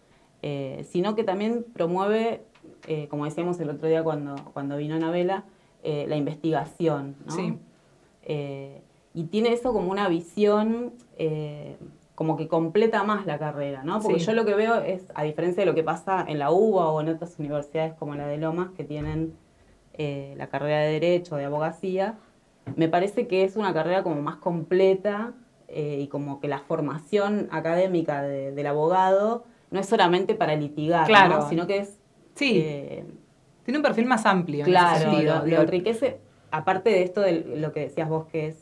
[0.85, 2.41] sino que también promueve
[2.87, 5.45] eh, como decíamos el otro día cuando, cuando vino Anabela,
[5.83, 7.33] eh, la investigación, ¿no?
[7.33, 7.59] Sí.
[8.23, 8.83] Eh,
[9.15, 10.93] y tiene eso como una visión
[12.21, 13.99] como que completa más la carrera, ¿no?
[14.03, 16.91] Porque yo lo que veo es, a diferencia de lo que pasa en la UBA
[16.91, 19.33] o en otras universidades como la de Lomas, que tienen
[19.95, 22.19] eh, la carrera de Derecho, de Abogacía,
[22.77, 25.33] me parece que es una carrera como más completa
[25.69, 31.09] eh, y como que la formación académica del abogado no es solamente para litigar,
[31.49, 32.00] sino que es...
[32.41, 33.05] Sí, eh,
[33.65, 34.65] tiene un perfil más amplio.
[34.65, 35.13] Claro,
[35.45, 36.19] lo, enriquece,
[36.51, 38.57] aparte de esto de lo que decías vos, que es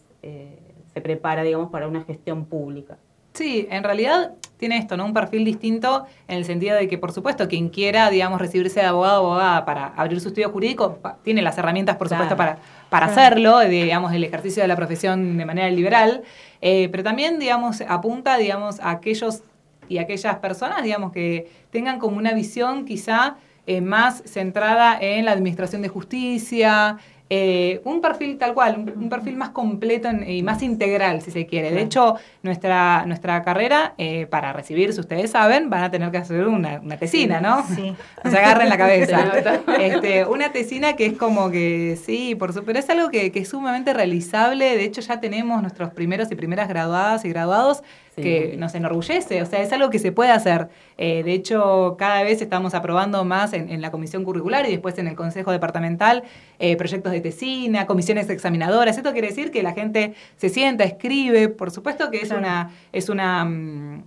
[0.93, 2.99] se prepara, digamos, para una gestión pública.
[3.35, 5.05] Sí, en realidad tiene esto, ¿no?
[5.05, 8.87] Un perfil distinto en el sentido de que, por supuesto, quien quiera, digamos, recibirse de
[8.87, 12.59] abogado o abogada para abrir su estudio jurídico, tiene las herramientas, por supuesto, para,
[12.91, 16.23] para hacerlo, digamos, el ejercicio de la profesión de manera liberal,
[16.61, 19.43] eh, pero también, digamos, apunta, digamos, a aquellos
[19.89, 23.37] y aquellas personas, digamos, que tengan como una visión quizá
[23.69, 26.99] eh, más centrada en la administración de justicia,
[27.31, 31.71] eh, un perfil tal cual, un, perfil más completo y más integral, si se quiere.
[31.71, 36.47] De hecho, nuestra, nuestra carrera, eh, para recibirse, ustedes saben, van a tener que hacer
[36.47, 37.67] una, tesina, ¿no?
[37.67, 37.95] Sí.
[38.25, 39.31] Se agarren la cabeza.
[39.79, 43.41] este, una tesina que es como que, sí, por supuesto, pero es algo que, que
[43.41, 44.79] es sumamente realizable.
[44.79, 47.83] De hecho, ya tenemos nuestros primeros y primeras graduadas y graduados
[48.19, 50.69] que nos enorgullece, o sea, es algo que se puede hacer.
[50.97, 55.07] Eh, de hecho, cada vez estamos aprobando más en, la comisión curricular y después en
[55.07, 56.25] el consejo departamental
[56.59, 58.97] eh, proyectos de tesina, comisiones examinadoras.
[58.97, 63.09] Esto quiere decir que la gente se sienta, escribe, por supuesto que es una, es
[63.09, 64.03] una, mm,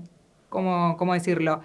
[0.50, 1.62] ¿cómo, cómo decirlo?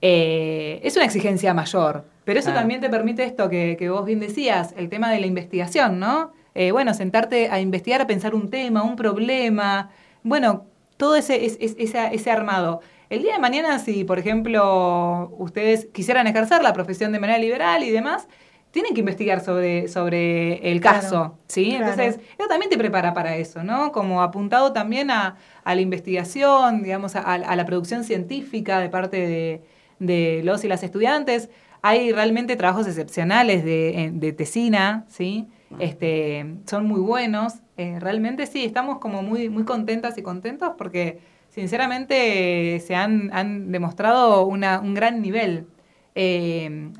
[0.00, 4.20] Eh, es una exigencia mayor, pero eso también te permite esto que, que, vos bien
[4.20, 6.32] decías, el tema de la investigación, ¿no?
[6.72, 9.90] bueno, sentarte a investigar, a pensar un tema, un problema.
[10.22, 12.80] Bueno, todo ese, ese, armado.
[13.10, 17.82] El día de mañana, si por ejemplo ustedes quisieran ejercer la profesión de manera liberal
[17.82, 18.28] y demás,
[18.70, 21.74] tienen que investigar sobre, sobre el caso, ¿sí?
[21.74, 23.92] Entonces, eso también te prepara para eso, ¿no?
[23.92, 29.62] Como apuntado también a, la investigación, digamos, a, la producción científica de parte de,
[29.98, 31.50] de, los y las estudiantes.
[31.82, 35.48] Hay realmente trabajos excepcionales de, de tesina, ¿sí?
[35.78, 37.54] Este, son muy buenos.
[37.76, 43.72] Eh, realmente sí, estamos como muy, muy contentas y contentos porque sinceramente se han, han
[43.72, 45.66] demostrado una, un gran nivel.
[46.14, 46.90] Eh,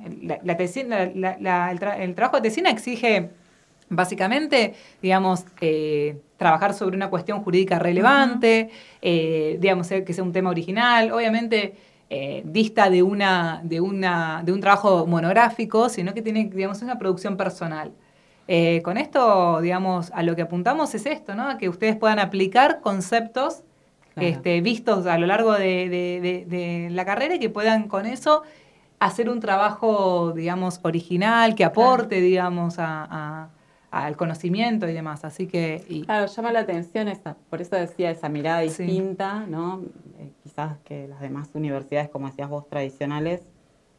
[0.42, 3.30] la, tesina, el, trabajo de tesina exige
[3.90, 8.70] básicamente, digamos, eh, trabajar sobre una cuestión jurídica relevante,
[9.02, 11.74] digamos, que sea un tema original, obviamente
[12.44, 17.36] dista de, una, de, una, de un trabajo monográfico, sino que tiene, digamos, una producción
[17.36, 17.92] personal.
[18.48, 21.56] Eh, con esto, digamos, a lo que apuntamos es esto, ¿no?
[21.58, 23.62] Que ustedes puedan aplicar conceptos
[24.16, 28.42] este, vistos a lo largo de, la carrera y que puedan con eso
[28.98, 35.24] hacer un trabajo, digamos, original, que aporte, digamos, al conocimiento y demás.
[35.24, 35.84] Así que.
[36.04, 39.82] Claro, llama la atención esa, por eso decía esa mirada distinta, ¿no?
[40.18, 43.42] Eh, quizás que las demás universidades, como decías vos, tradicionales,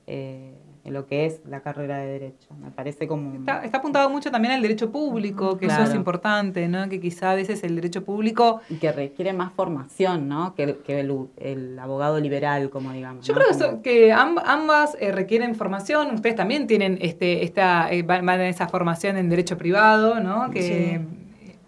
[0.06, 0.54] eh,
[0.86, 2.54] en lo que es la carrera de Derecho.
[2.62, 3.36] Me parece como...
[3.36, 6.90] Está, apuntado mucho también al derecho público, que eso es importante, ¿no?
[6.90, 8.60] Que quizá a veces el derecho público...
[8.70, 10.54] Y que requiere más formación, ¿no?
[10.56, 13.26] Que, que el, abogado liberal, como digamos.
[13.26, 16.14] Yo creo que ambas eh, requieren formación.
[16.14, 20.50] Ustedes también tienen este esta eh, van, en esa formación en derecho privado, ¿no?
[20.52, 21.02] Que,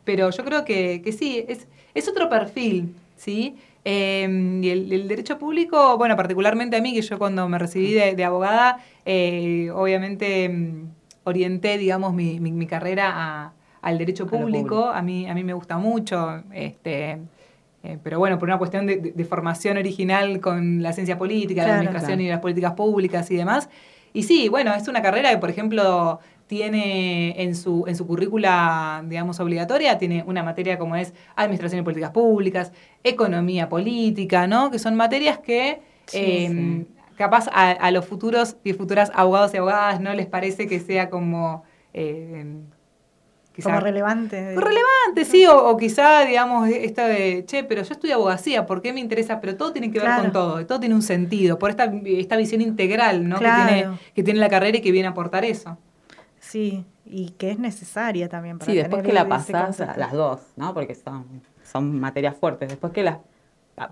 [0.04, 3.56] Pero yo creo que, que sí, es, es otro perfil, ¿sí?
[3.88, 8.24] Em, y el, derecho público, bueno, particularmente a mí, que yo cuando me recibí de,
[8.24, 10.90] abogada, eh, obviamente em,
[11.24, 14.86] orienté, digamos, mi, mi, carrera al derecho público.
[14.86, 16.44] A, mí, a mí me gusta mucho.
[16.52, 17.20] Este,
[17.84, 22.20] eh, pero bueno, por una cuestión de, formación original con la ciencia política, la administración
[22.22, 23.70] y las políticas públicas y demás.
[24.12, 29.04] Y sí, bueno, es una carrera que, por ejemplo, tiene en su, en su currícula,
[29.06, 32.72] digamos, obligatoria, tiene una materia como es Administración y Políticas Públicas,
[33.04, 34.72] Economía Política, ¿no?
[34.72, 35.82] Que son materias que
[36.14, 36.86] em,
[37.16, 41.64] capaz a, los futuros y futuras abogados y abogadas no les parece que sea como...
[41.94, 42.62] Eh,
[43.64, 44.54] como relevante.
[44.54, 49.00] Relevante, sí, o, quizá, digamos, esta de, che, pero yo estudio abogacía, ¿por qué me
[49.00, 49.40] interesa?
[49.40, 52.60] Pero todo tiene que ver con todo, todo tiene un sentido, por esta, esta visión
[52.60, 53.40] integral ¿no?
[53.40, 55.78] que, tiene, que tiene la carrera y que viene a aportar eso.
[56.40, 60.74] Sí, y que es necesaria también para Sí, después que la pasás las dos, ¿no?
[60.74, 61.26] Porque son,
[61.64, 62.70] son materias fuertes.
[62.70, 63.20] Después que las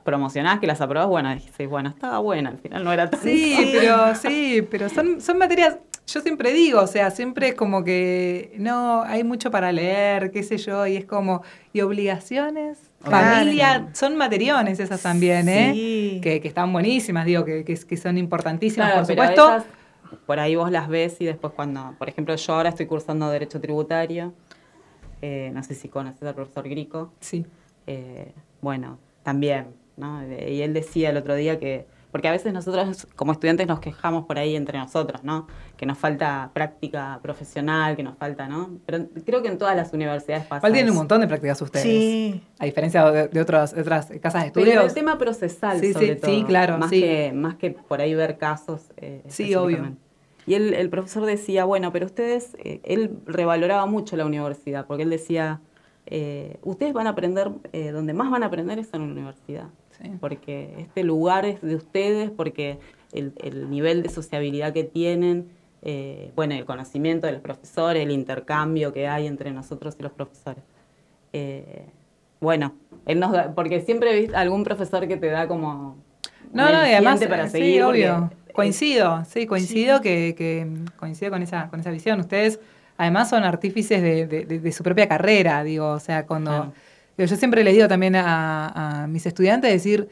[0.03, 3.21] promocionás, que las aprobás, bueno, dices, bueno, estaba buena, al final no era tan...
[3.21, 7.83] Sí, pero, sí, pero son, son materias, yo siempre digo, o sea, siempre es como
[7.83, 11.43] que no, hay mucho para leer, qué sé yo, y es como,
[11.73, 16.19] y obligaciones, familia, son materiones esas también, ¿eh?
[16.21, 19.63] Que, que están buenísimas, digo, que, que, son importantísimas, por supuesto
[20.25, 23.59] por ahí vos las ves y después cuando, por ejemplo, yo ahora estoy cursando Derecho
[23.59, 24.33] Tributario,
[25.21, 27.11] eh, no sé si conoces al profesor Grico.
[27.19, 27.45] Sí.
[27.87, 30.21] Eh, bueno, también ¿no?
[30.27, 34.25] Y él decía el otro día que porque a veces nosotros como estudiantes nos quejamos
[34.25, 35.47] por ahí entre nosotros, ¿no?
[35.75, 38.77] Que nos falta práctica profesional, que nos falta, ¿no?
[38.85, 40.71] Pero creo que en todas las universidades pasa.
[40.71, 41.83] Tienen un montón de prácticas ustedes.
[41.83, 42.43] Sí.
[42.59, 44.69] A diferencia de, otras, otras casas de estudios.
[44.69, 46.31] Pero el tema procesal, sí, sobre sí, todo.
[46.31, 46.77] Sí, claro.
[46.77, 48.91] Más, Que, más que por ahí ver casos.
[48.97, 49.97] Eh, sí, obvio.
[50.45, 55.01] Y él, el profesor decía, bueno, pero ustedes, eh, él revaloraba mucho la universidad, porque
[55.01, 55.61] él decía,
[56.05, 57.51] eh, ustedes van a aprender,
[57.93, 59.69] donde más van a aprender es en la universidad
[60.19, 62.79] porque este lugar es de ustedes, porque
[63.11, 65.49] el, nivel de sociabilidad que tienen,
[65.81, 70.11] eh, bueno, el conocimiento de los profesores, el intercambio que hay entre nosotros y los
[70.11, 70.63] profesores.
[71.31, 71.85] Eh,
[72.39, 72.73] bueno,
[73.05, 75.97] él nos porque siempre he visto algún profesor que te da como
[76.51, 77.75] no, no, además, para seguir.
[77.75, 78.31] Sí, obvio.
[78.53, 82.19] Coincido, sí, coincido Que, que, coincido con esa, con esa visión.
[82.19, 82.59] Ustedes
[83.03, 86.73] además son artífices de, de, su propia carrera, digo, o sea, cuando
[87.17, 90.09] yo siempre les digo también a, mis estudiantes, decir,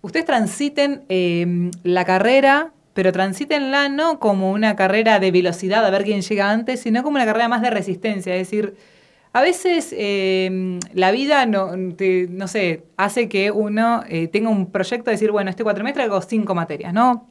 [0.00, 6.04] ustedes transiten em, la carrera, pero transítenla no como una carrera de velocidad a ver
[6.04, 8.34] quién llega antes, sino como una carrera más de resistencia.
[8.34, 8.74] Es decir,
[9.32, 15.10] a veces em, la vida, no, no sé, hace que uno eh, tenga un proyecto
[15.10, 17.28] de decir, bueno, este cuatrimestre hago cinco materias, ¿no?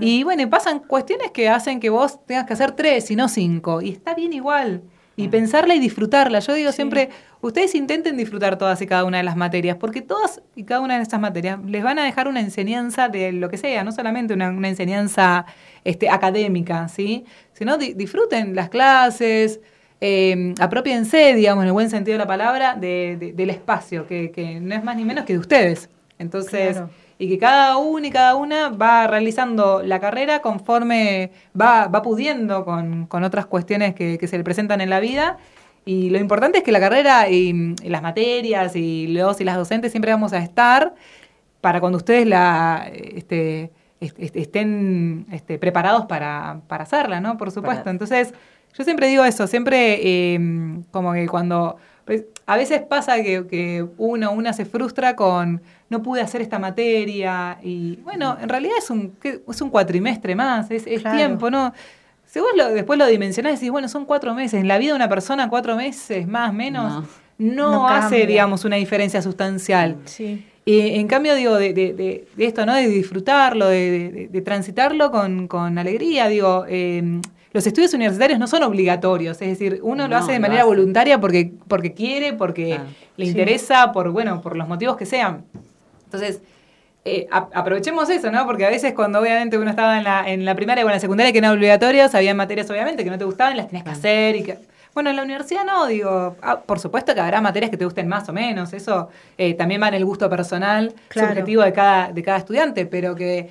[0.00, 3.82] Y bueno, pasan cuestiones que hacen que vos tengas que hacer tres y no cinco.
[3.82, 4.82] Y está bien igual
[5.18, 6.38] y pensarla y disfrutarla.
[6.38, 7.10] Yo digo siempre,
[7.40, 10.96] ustedes intenten disfrutar todas y cada una de las materias, porque todas y cada una
[10.96, 14.32] de estas materias les van a dejar una enseñanza de lo que sea, no solamente
[14.32, 15.44] una, enseñanza
[15.82, 17.24] este, académica, ¿sí?
[17.52, 19.60] Sino disfruten las clases,
[20.00, 24.84] eh, apropiense, digamos, en el buen sentido de la palabra, del espacio, que, no es
[24.84, 25.90] más ni menos que de ustedes.
[26.20, 26.80] Entonces
[27.18, 32.64] y que cada uno y cada una va realizando la carrera conforme va, va pudiendo
[32.64, 35.38] con, con otras cuestiones que, se le presentan en la vida.
[35.84, 39.90] Y lo importante es que la carrera y, las materias y los y las docentes
[39.90, 40.94] siempre vamos a estar
[41.60, 47.36] para cuando ustedes la este, estén este, preparados para, para hacerla, ¿no?
[47.36, 47.90] Por supuesto.
[47.90, 48.32] Entonces,
[48.76, 51.78] yo siempre digo eso, siempre em, como que cuando
[52.46, 57.58] a veces pasa que, que uno, una se frustra con no pude hacer esta materia
[57.62, 61.72] y bueno, en realidad es un, es un cuatrimestre más, es, tiempo, ¿no?
[62.26, 64.96] Si vos después lo dimensionás y decís, bueno, son cuatro meses, en la vida de
[64.96, 67.04] una persona cuatro meses, más, menos,
[67.38, 69.96] no, hace, digamos, una diferencia sustancial.
[70.04, 70.44] Sí.
[70.66, 72.74] Y en cambio, digo, de, de, de, esto, ¿no?
[72.74, 77.20] De disfrutarlo, de, transitarlo con, con alegría, digo, eh,
[77.52, 81.52] los estudios universitarios no son obligatorios, es decir, uno lo hace de manera voluntaria porque,
[81.66, 82.84] porque quiere, porque ah,
[83.16, 85.44] le interesa, por, bueno, por los motivos que sean.
[86.04, 86.40] Entonces,
[87.04, 88.44] eh, aprovechemos eso, ¿no?
[88.44, 91.00] Porque a veces cuando obviamente uno estaba en la, en la primaria o en la
[91.00, 93.90] secundaria que no eran obligatorios, había materias obviamente que no te gustaban, las tenías que
[93.90, 94.58] hacer y que...
[94.92, 98.08] Bueno, en la universidad no, digo, ah, por supuesto que habrá materias que te gusten
[98.08, 102.22] más o menos, eso eh, también va en el gusto personal, subjetivo de cada, de
[102.22, 103.48] cada estudiante, pero que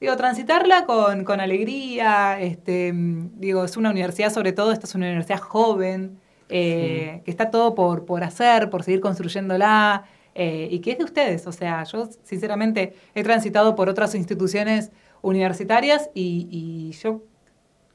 [0.00, 5.06] digo, transitarla con, con alegría, este, digo, es una universidad sobre todo, esta es una
[5.06, 10.92] universidad joven, eh, que está todo por, por hacer, por seguir construyéndola, eh, y que
[10.92, 16.92] es de ustedes, o sea, yo sinceramente he transitado por otras instituciones universitarias y, y
[16.92, 17.22] yo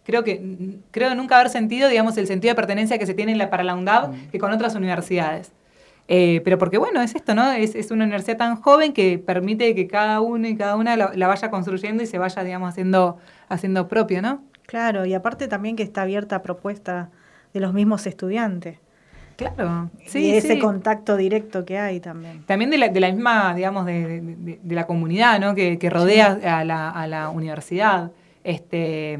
[0.05, 3.49] creo que creo nunca haber sentido, digamos, el sentido de pertenencia que se tiene la,
[3.49, 4.27] para la UNDAV mm.
[4.31, 5.51] que con otras universidades.
[6.07, 7.51] Eh, pero porque, bueno, es esto, ¿no?
[7.51, 11.27] Es, es, una universidad tan joven que permite que cada uno y cada una la,
[11.27, 14.43] vaya construyendo y se vaya, digamos, haciendo, haciendo propio, ¿no?
[14.65, 17.09] Claro, y aparte también que está abierta a propuesta
[17.53, 18.79] de los mismos estudiantes.
[19.37, 20.27] Claro, sí.
[20.27, 22.43] Y ese contacto directo que hay también.
[22.43, 25.55] También de la, de la misma, digamos, de, de, la comunidad, ¿no?
[25.55, 28.11] Que, que rodea a, la, a la universidad.
[28.43, 29.17] Este,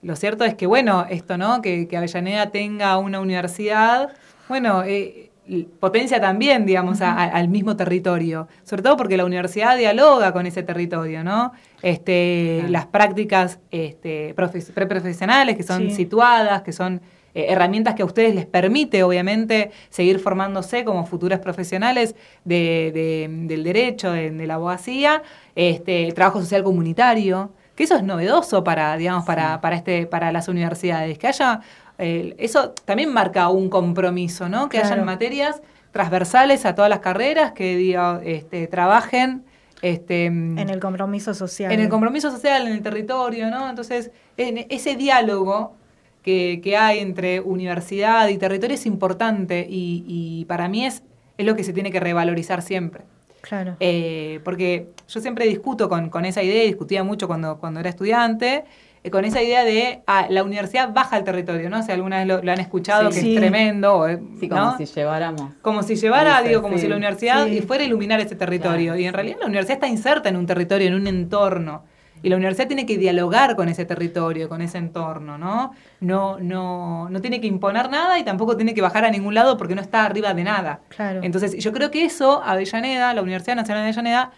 [0.00, 1.60] lo cierto es que, bueno, esto, ¿no?
[1.60, 4.10] Que, que Avellaneda tenga una universidad,
[4.48, 5.31] bueno, eh,
[5.80, 11.24] potencia también, digamos, al mismo territorio, sobre todo porque la universidad dialoga con ese territorio,
[11.24, 11.52] ¿no?
[11.82, 17.00] Este, Las prácticas este, preprofesionales que son situadas, que son
[17.34, 23.64] eh, herramientas que a ustedes les permite, obviamente, seguir formándose como futuras profesionales de, del
[23.64, 25.22] derecho, de, la abogacía,
[25.54, 30.30] este, el trabajo social comunitario, que eso es novedoso para, digamos, para, para, este, para
[30.30, 31.60] las universidades, que haya
[32.02, 34.68] eso también marca un compromiso, ¿no?
[34.68, 35.62] Que hayan materias
[35.92, 39.44] transversales a todas las carreras que este, trabajen
[39.82, 41.70] este, en el compromiso social.
[41.72, 43.68] En el compromiso social, en el territorio, ¿no?
[43.68, 45.74] Entonces, en ese diálogo
[46.22, 51.02] que, hay entre universidad y territorio es importante y, para mí es,
[51.36, 53.02] es lo que se tiene que revalorizar siempre.
[53.40, 53.76] Claro.
[53.80, 58.64] Eh, porque yo siempre discuto con, con, esa idea, discutía mucho cuando, cuando era estudiante,
[59.10, 61.82] con esa idea de ah, la universidad baja al territorio, ¿no?
[61.82, 64.08] Si alguna vez lo, han escuchado, que es tremendo.
[64.08, 65.52] Eh, sí, como si lleváramos.
[65.60, 68.94] Como si llevara, digo, como si la universidad fuera a iluminar ese territorio.
[68.96, 71.82] Y en realidad la universidad está inserta en un territorio, en un entorno.
[72.22, 75.72] Y la universidad tiene que dialogar con ese territorio, con ese entorno, ¿no?
[75.98, 79.56] No, no, no tiene que imponer nada y tampoco tiene que bajar a ningún lado
[79.56, 80.80] porque no está arriba de nada.
[80.88, 81.20] Claro.
[81.24, 84.30] Entonces, yo creo que eso, Avellaneda, la Universidad Nacional de Avellaneda,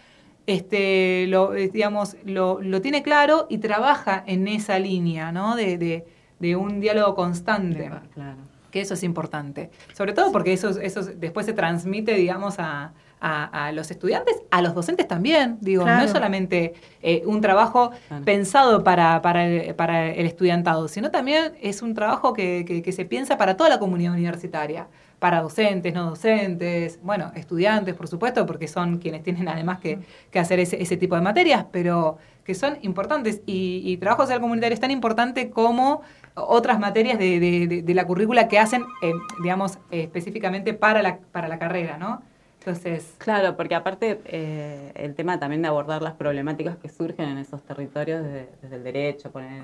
[0.47, 5.55] este, lo, eh, digamos, lo, lo, tiene claro y trabaja en esa línea, ¿no?
[5.55, 6.05] De, de,
[6.39, 7.89] de un diálogo constante.
[8.13, 8.37] Claro.
[8.71, 9.71] Que eso es importante.
[9.93, 12.93] Sobre todo porque eso, eso después se transmite, digamos, a,
[13.27, 15.57] a, los estudiantes, a los docentes también.
[15.61, 17.91] Digo, no es solamente eh, un trabajo
[18.23, 22.91] pensado para, para, el, para, el, estudiantado, sino también es un trabajo que, que, que
[22.91, 24.87] se piensa para toda la comunidad universitaria
[25.19, 29.99] para docentes, no docentes, bueno, estudiantes, por supuesto, porque son quienes tienen además que,
[30.37, 33.41] hacer ese, ese, tipo de materias, pero que son importantes.
[33.47, 36.01] Y, y, trabajo social comunitario es tan importante como
[36.35, 41.47] otras materias de, de, de la currícula que hacen, eh, digamos, específicamente para la, para
[41.47, 42.21] la carrera, ¿no?
[42.65, 43.13] Entonces...
[43.19, 47.61] Claro, porque aparte eh, el tema también de abordar las problemáticas que surgen en esos
[47.61, 49.61] territorios desde, el derecho, poner,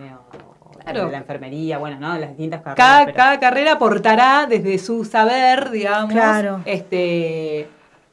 [0.85, 2.15] la enfermería, bueno, ¿no?
[2.19, 3.11] Las distintas carreras.
[3.15, 6.13] Cada, carrera aportará desde su saber, digamos,
[6.65, 7.67] este,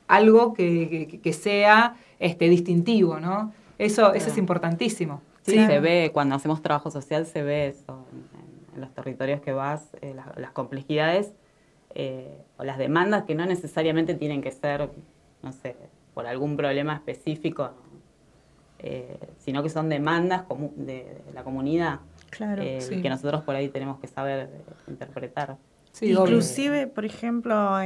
[0.07, 3.53] algo que, sea este, distintivo, ¿no?
[3.76, 5.20] Eso, eso es importantísimo.
[5.43, 8.07] Sí, se ve, cuando hacemos trabajo social se ve eso,
[8.74, 11.32] en, los territorios que vas, eh, las complejidades
[11.95, 14.89] eh, o las demandas que no necesariamente tienen que ser,
[15.43, 15.76] no sé,
[16.14, 17.70] por algún problema específico,
[18.78, 20.45] eh, sino que son demandas
[20.76, 24.49] de, la comunidad claro, eh, que nosotros por ahí tenemos que saber
[24.86, 25.57] interpretar.
[26.01, 27.78] Inclusive, por ejemplo,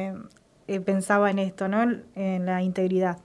[0.85, 1.83] pensaba en esto, ¿no?
[2.15, 3.19] En la integridad.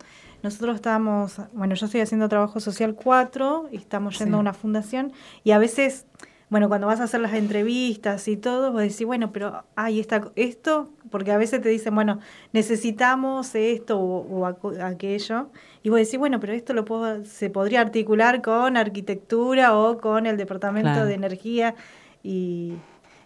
[0.44, 5.12] Nosotros estábamos, bueno, yo estoy haciendo trabajo social 4 y estamos yendo a una fundación
[5.44, 6.06] y a veces
[6.50, 10.32] bueno, cuando vas a hacer las entrevistas y todo, vos decís, bueno, pero hay está
[10.36, 12.20] esto, porque a veces te dicen, bueno,
[12.54, 15.50] necesitamos esto o, aquello,
[15.84, 20.26] y vos decís, bueno, pero esto lo puedo, se podría articular con arquitectura o con
[20.26, 21.76] el departamento de energía
[22.24, 22.76] y,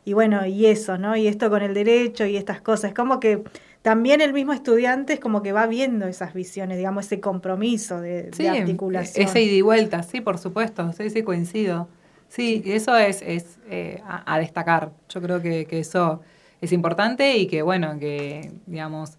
[0.04, 1.16] y bueno, y eso, ¿no?
[1.16, 2.90] Y esto con el derecho y estas cosas.
[2.90, 3.44] Es como que
[3.84, 8.32] también el mismo estudiante es como que va viendo esas visiones, digamos, ese compromiso de,
[8.32, 9.28] de articulación.
[9.28, 11.88] Ese ida y vuelta, sí, por supuesto, sí, sí, coincido.
[12.32, 14.94] Sí, eso es, es eh, a, destacar.
[15.10, 16.22] Yo creo que, eso
[16.62, 19.18] es importante y que, bueno, que, digamos,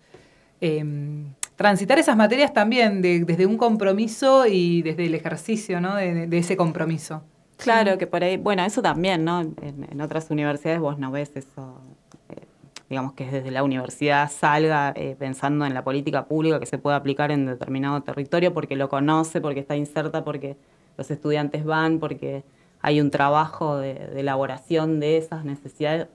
[0.63, 5.97] em, transitar esas materias también desde un compromiso y desde el ejercicio, ¿no?
[5.97, 7.23] De, ese compromiso.
[7.59, 9.43] Claro, que por ahí, bueno, eso también, ¿no?
[9.43, 11.83] En, otras universidades vos no ves eso,
[12.31, 12.47] eh,
[12.89, 16.97] digamos que desde la universidad salga eh, pensando en la política pública que se puede
[16.97, 20.57] aplicar en determinado territorio porque lo conoce, porque está inserta, porque
[20.97, 22.43] los estudiantes van, porque
[22.83, 26.09] hay un trabajo de, elaboración de esas necesidades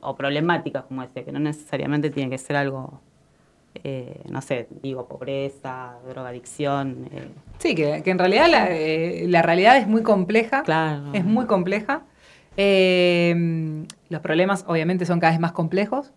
[0.00, 3.00] o problemáticas, como decía, que no necesariamente tiene que ser algo,
[3.84, 7.08] eh, no sé, digo, pobreza, drogadicción.
[7.12, 7.28] Eh.
[7.58, 10.62] Sí, que, en realidad eh, la, realidad es muy compleja.
[10.62, 11.12] Claro.
[11.12, 12.02] Es muy compleja.
[12.56, 16.12] los problemas obviamente son cada vez más complejos,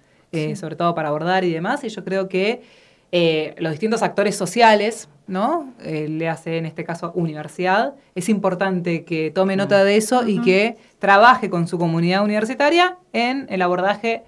[0.56, 2.64] sobre todo para abordar y demás, y yo creo que
[3.12, 5.74] los distintos actores sociales, ¿no?
[5.82, 7.96] Eh, le hace en este caso universidad.
[8.16, 13.48] Es importante que tome nota de eso y que trabaje con su comunidad universitaria en
[13.50, 14.24] el abordaje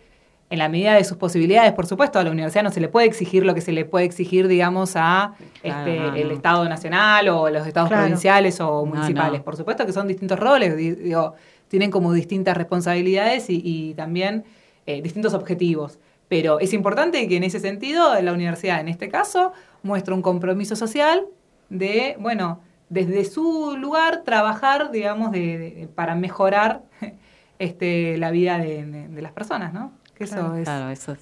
[0.50, 3.08] en la medida de sus posibilidades, por supuesto, a la universidad no se le puede
[3.08, 7.66] exigir lo que se le puede exigir, digamos, a este, el Estado nacional o los
[7.66, 9.42] estados provinciales o municipales.
[9.42, 11.34] Por supuesto que son distintos roles, digo,
[11.70, 14.44] tienen como distintas responsabilidades y, también
[14.86, 15.98] eh, distintos objetivos.
[16.34, 19.54] Pero es importante que en ese sentido la universidad, en este caso,
[19.84, 21.28] muestra un compromiso social
[21.70, 22.60] de, bueno,
[22.90, 26.82] desde su lugar trabajar, digamos, de, para mejorar
[27.60, 29.92] este, la vida de, las personas, ¿no?
[30.16, 31.20] Que eso es, claro, eso es,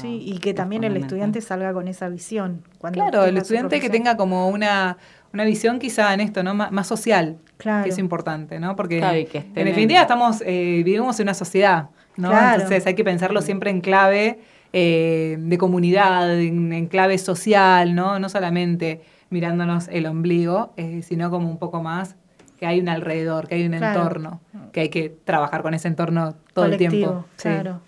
[0.00, 2.62] Sí, y que también el estudiante salga con esa visión.
[2.90, 4.96] claro, el estudiante que tenga como una,
[5.34, 6.54] una visión quizá en esto, ¿no?
[6.54, 8.76] más social, que es importante, ¿no?
[8.76, 8.98] Porque
[9.30, 12.32] en definitiva estamos, eh, vivimos en una sociedad, ¿no?
[12.32, 14.38] Entonces hay que pensarlo siempre en clave
[14.76, 18.18] eh, de comunidad, en, clave social, ¿no?
[18.18, 22.16] No solamente mirándonos el ombligo, eh, sino como un poco más
[22.58, 24.40] que hay un alrededor, que hay un entorno,
[24.72, 27.24] que hay que trabajar con ese entorno todo el tiempo.
[27.36, 27.82] Claro.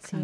[0.00, 0.16] Sí.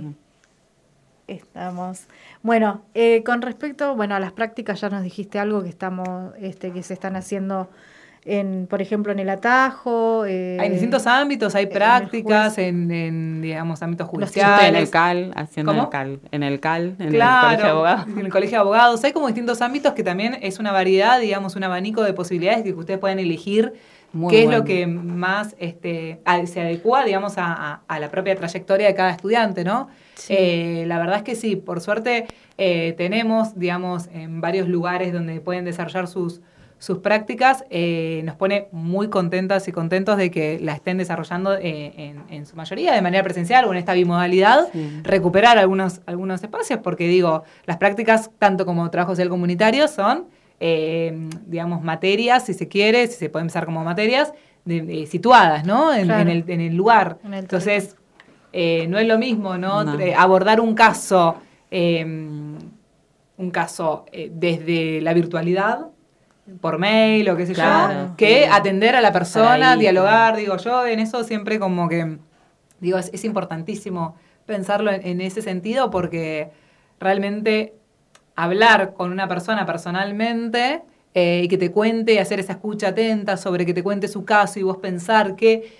[1.26, 2.06] Estamos.
[2.42, 6.72] Bueno, eh, con respecto, bueno, a las prácticas ya nos dijiste algo que estamos, este,
[6.72, 7.68] que se están haciendo
[8.24, 10.24] en, por ejemplo, en el atajo.
[10.26, 14.68] Eh, hay distintos ámbitos, hay prácticas en, digamos, ámbitos judiciales.
[14.68, 18.06] en el CAL, haciendo en el CAL, en el CAL, en el Colegio de Abogados.
[18.08, 19.04] En el Colegio de Abogados.
[19.04, 22.72] Hay como distintos ámbitos que también es una variedad, digamos, un abanico de posibilidades que
[22.72, 23.74] ustedes pueden elegir
[24.30, 29.10] qué es lo que más este, se adecua, digamos, a, la propia trayectoria de cada
[29.10, 29.88] estudiante, ¿no?
[30.28, 35.40] Eh, la verdad es que sí, por suerte eh, tenemos, digamos, en varios lugares donde
[35.40, 36.40] pueden desarrollar sus,
[36.78, 42.46] sus prácticas, eh, nos pone muy contentas y contentos de que la estén desarrollando en,
[42.46, 44.68] su mayoría de manera presencial o en esta bimodalidad,
[45.02, 50.26] recuperar algunos, algunos espacios, porque digo, las prácticas, tanto como trabajo social comunitario, son
[50.60, 54.32] eh, digamos, materias, si se quiere, si se puede empezar como materias,
[55.06, 55.94] situadas, ¿no?
[55.94, 57.18] En, el, lugar.
[57.32, 57.96] Entonces,
[58.52, 59.82] eh, no es lo mismo, ¿no?
[60.16, 61.36] Abordar un caso,
[61.70, 62.58] em,
[63.38, 65.86] un caso eh, desde la virtualidad,
[66.60, 71.00] por mail o qué sé yo, que atender a la persona, dialogar, digo, yo en
[71.00, 72.18] eso siempre como que,
[72.80, 76.50] digo, es, importantísimo pensarlo en ese sentido porque
[77.00, 77.74] realmente
[78.38, 80.82] hablar con una persona personalmente
[81.14, 84.60] eh, y que te cuente, hacer esa escucha atenta sobre que te cuente su caso
[84.60, 85.72] y vos pensar qué,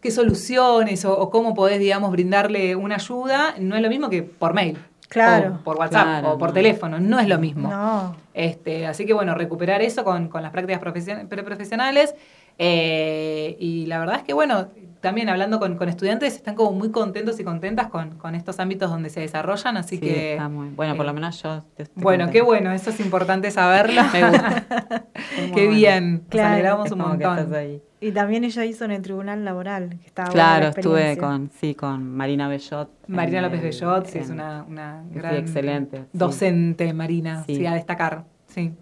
[0.00, 4.54] qué soluciones o, cómo podés, digamos, brindarle una ayuda, no es lo mismo que por
[4.54, 4.78] mail.
[5.12, 5.58] Claro.
[5.60, 7.68] O por WhatsApp o por teléfono, no es lo mismo.
[7.68, 8.16] No.
[8.32, 10.80] Este, así que bueno, recuperar eso con, con las prácticas
[11.28, 12.14] preprofesionales.
[12.58, 14.68] Eh, y la verdad es que bueno,
[15.00, 19.20] también hablando con, estudiantes, están como muy contentos y contentas con, estos ámbitos donde se
[19.20, 20.32] desarrollan, así que...
[20.32, 21.64] Está muy, bueno, por lo eh, menos yo...
[21.94, 24.02] bueno, qué bueno, eso es importante saberlo.
[25.54, 26.54] qué bien, claro.
[26.54, 27.82] alegramos un montón.
[28.02, 32.10] Y también ella hizo en el Tribunal Laboral, que estaba Claro, estuve con, sí, con
[32.16, 32.90] Marina Bellot.
[33.06, 37.64] Marina López Bellot, sí, es una, una gran excelente, docente, Marina, sí.
[37.64, 38.72] a destacar, sí.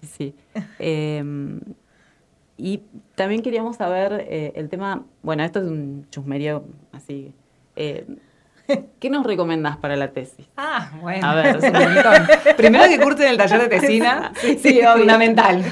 [0.00, 0.34] Sí, sí.
[0.78, 1.22] eh,
[2.56, 2.80] y
[3.14, 7.34] también queríamos saber eh, el tema, bueno, esto es un chusmerío así.
[7.76, 8.06] Eh,
[9.00, 10.46] ¿Qué nos recomendás para la tesis?
[10.56, 11.26] Ah, bueno.
[11.26, 11.58] A ver,
[12.56, 15.64] Primero que curten el taller de tesina, sí, sí fundamental.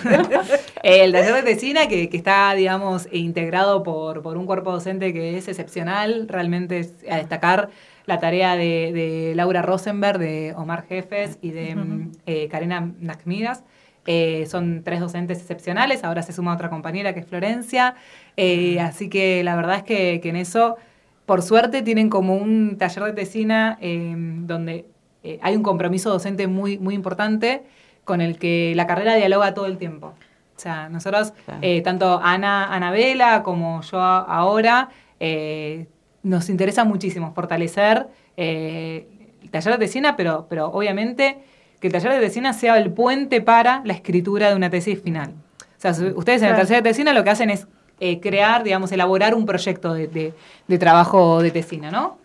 [0.83, 5.37] el taller de tesina que, que, está, digamos, integrado por, por un cuerpo docente que
[5.37, 7.71] es excepcional, realmente es a destacar
[8.07, 13.65] la tarea de, Laura Rosenberg, de Omar Jefes y de uh Karina Nakmidas.
[14.07, 17.95] Eh, son tres docentes excepcionales, ahora se suma otra compañera que es Florencia,
[18.37, 20.77] eh, así que la verdad es que, en eso,
[21.27, 24.87] por suerte, tienen como un taller de tesina em, donde
[25.23, 27.63] eh, hay un compromiso docente muy, muy importante
[28.05, 30.15] con el que la carrera dialoga todo el tiempo.
[30.57, 31.33] O sea, nosotros,
[31.83, 34.91] tanto Ana, Anabela como yo ahora,
[36.23, 38.07] nos interesa muchísimo fortalecer
[39.45, 41.39] el taller de tesina, pero, pero obviamente
[41.81, 45.35] que el taller de tesina sea el puente para la escritura de una tesis final.
[45.77, 47.67] O sea, ustedes en el taller de tesina lo que hacen es
[48.07, 50.35] eh, crear, digamos, elaborar un proyecto de,
[50.79, 52.19] trabajo de tesina, ¿no?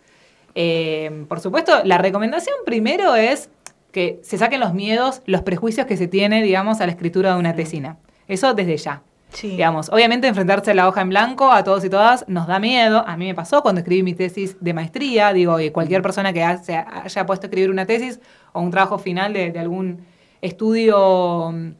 [0.54, 3.48] Eh, por supuesto, la recomendación primero es
[3.90, 7.40] que se saquen los miedos, los prejuicios que se tiene, digamos, a la escritura de
[7.40, 7.96] una tesina.
[8.28, 9.00] Eso desde ya.
[9.40, 13.02] Digamos, obviamente enfrentarse a la hoja en blanco a todos y todas nos da miedo.
[13.06, 15.32] A mí me pasó cuando escribí mi tesis de maestría.
[15.32, 18.20] Digo, y cualquier persona que haya puesto a escribir una tesis
[18.52, 20.04] o un trabajo final de, algún
[20.42, 21.70] estudio mm,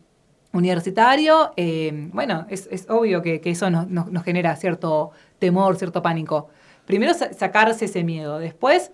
[0.52, 6.48] universitario, eh, bueno, es, obvio que, eso nos, genera cierto temor, cierto pánico.
[6.86, 8.90] Primero sacarse ese miedo, después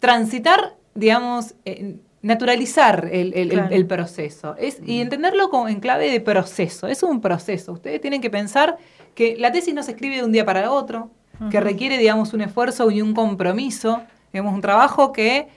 [0.00, 1.54] transitar, digamos,
[2.22, 6.86] naturalizar el, proceso es, y entenderlo como en clave de proceso.
[6.86, 7.72] Es un proceso.
[7.72, 8.78] Ustedes tienen que pensar
[9.14, 11.10] que la tesis no se escribe de un día para otro,
[11.50, 15.48] que requiere, digamos, un esfuerzo y un compromiso, digamos, un trabajo que,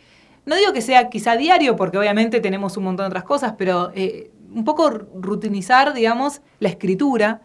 [0.45, 3.91] no digo que sea quizá diario, porque obviamente tenemos un montón de otras cosas, pero
[3.93, 7.41] eh, un poco rutinizar, digamos, la escritura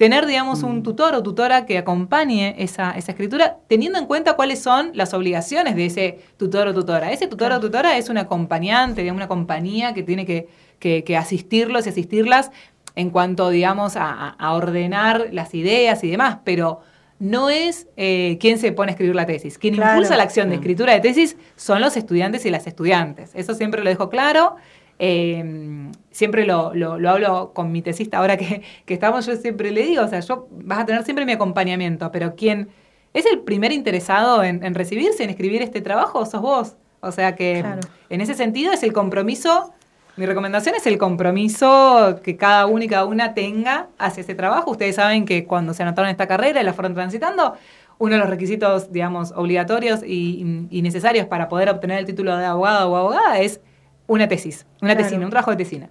[0.00, 0.82] tener, digamos, un mm.
[0.82, 5.84] tutor o tutora que acompañe esa, escritura, teniendo en cuenta cuáles son las obligaciones de
[5.84, 7.12] ese tutor o tutora.
[7.12, 11.90] Ese tutor o tutora es un acompañante, digamos, una compañía que tiene que, asistirlos y
[11.90, 12.50] asistirlas
[12.96, 16.80] en cuanto, digamos, a, ordenar las ideas y demás, pero
[17.18, 19.58] no es eh, quien se pone a escribir la tesis.
[19.58, 23.32] Quien impulsa la acción de escritura de tesis son los estudiantes y las estudiantes.
[23.34, 24.56] Eso siempre lo dejo claro.
[25.02, 30.04] Em, siempre lo, lo, hablo con mi tesista ahora que, estamos, yo siempre le digo,
[30.04, 32.68] o sea, yo vas a tener siempre mi acompañamiento, pero quien
[33.14, 36.76] es el primer interesado en, recibirse, en escribir este trabajo, sos vos.
[37.00, 37.64] O sea que
[38.10, 39.72] en ese sentido es el compromiso,
[40.18, 44.72] mi recomendación es el compromiso que cada uno y cada una tenga hacia ese trabajo.
[44.72, 47.54] Ustedes saben que cuando se anotaron esta carrera y la fueron transitando,
[47.96, 52.44] uno de los requisitos, digamos, obligatorios y, y necesarios para poder obtener el título de
[52.44, 53.62] abogado o abogada es
[54.10, 55.88] una tesis, una tesina, un trabajo de tesina.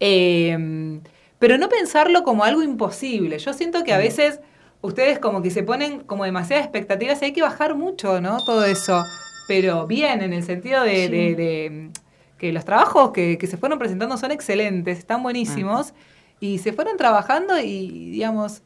[0.00, 1.00] Eh,
[1.38, 3.38] pero no pensarlo como algo imposible.
[3.38, 4.40] Yo siento que a veces
[4.80, 8.38] ustedes como que se ponen como demasiadas expectativas y hay que bajar mucho, ¿no?
[8.46, 9.04] Todo eso.
[9.48, 11.90] Pero bien, en el sentido de,
[12.38, 15.92] que los trabajos que, se fueron presentando son excelentes, están buenísimos,
[16.40, 18.62] y se fueron trabajando y, digamos,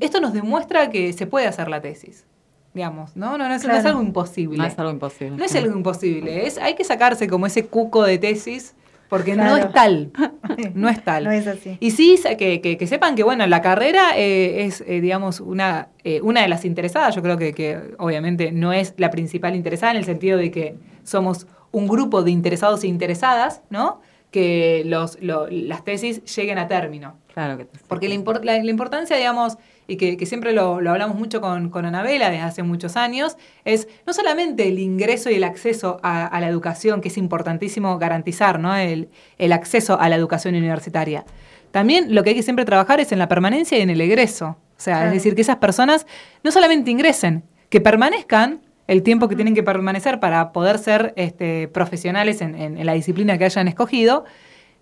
[0.00, 2.26] esto nos demuestra que se puede hacer la tesis
[2.74, 3.36] digamos, ¿no?
[3.36, 4.58] No, no, es, algo imposible.
[4.58, 5.36] No es algo imposible.
[5.36, 8.74] No es algo imposible, es, hay que sacarse como ese cuco de tesis
[9.10, 10.12] porque no es tal,
[10.74, 11.24] no es tal.
[11.24, 11.76] no es así.
[11.80, 16.20] Y sí, que, que, sepan que, bueno, la carrera eh, es, eh, digamos, una, eh,
[16.22, 19.98] una de las interesadas, yo creo que, que obviamente no es la principal interesada en
[19.98, 24.00] el sentido de que somos un grupo de interesados e interesadas, ¿no?
[24.30, 27.16] Que los, las tesis lleguen a término.
[27.34, 31.68] Claro que Porque la, la, la importancia, digamos, y que, siempre lo, hablamos mucho con,
[31.68, 36.38] con, Anabela desde hace muchos años, es no solamente el ingreso y el acceso a,
[36.40, 38.76] la educación, que es importantísimo garantizar ¿no?
[38.76, 39.08] el,
[39.52, 41.24] acceso a la educación universitaria.
[41.72, 44.56] También lo que hay que siempre trabajar es en la permanencia y en el egreso.
[44.76, 46.06] O sea, es decir, que esas personas
[46.42, 51.68] no solamente ingresen, que permanezcan el tiempo que tienen que permanecer para poder ser este,
[51.68, 54.24] profesionales en, en la disciplina que hayan escogido,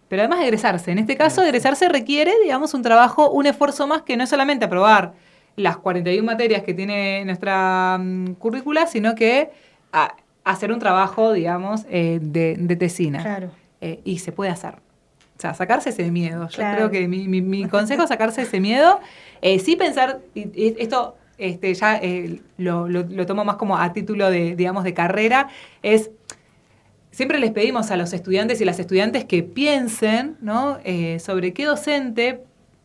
[0.08, 0.90] pero además egresarse.
[0.90, 4.64] En este caso, egresarse requiere, digamos, un trabajo, un esfuerzo más que no es solamente
[4.64, 5.12] aprobar
[5.56, 9.50] las 41 materias que tiene nuestra mm, currícula, sino que
[10.44, 13.22] hacer un trabajo, digamos, eh, de, tesina.
[13.22, 13.50] Claro.
[13.80, 14.74] Eh, y se puede hacer.
[15.36, 16.48] O sea, sacarse ese miedo.
[16.48, 19.00] Yo creo que mi, mi, consejo es sacarse ese miedo.
[19.40, 22.00] Eh, sí pensar, y, esto este, ya
[22.56, 25.48] lo, lo, lo, tomo más como a título de, digamos, de carrera,
[25.82, 26.10] es
[27.10, 30.78] siempre les pedimos a los estudiantes y las estudiantes que piensen ¿no?
[30.84, 32.44] Eh, sobre qué docente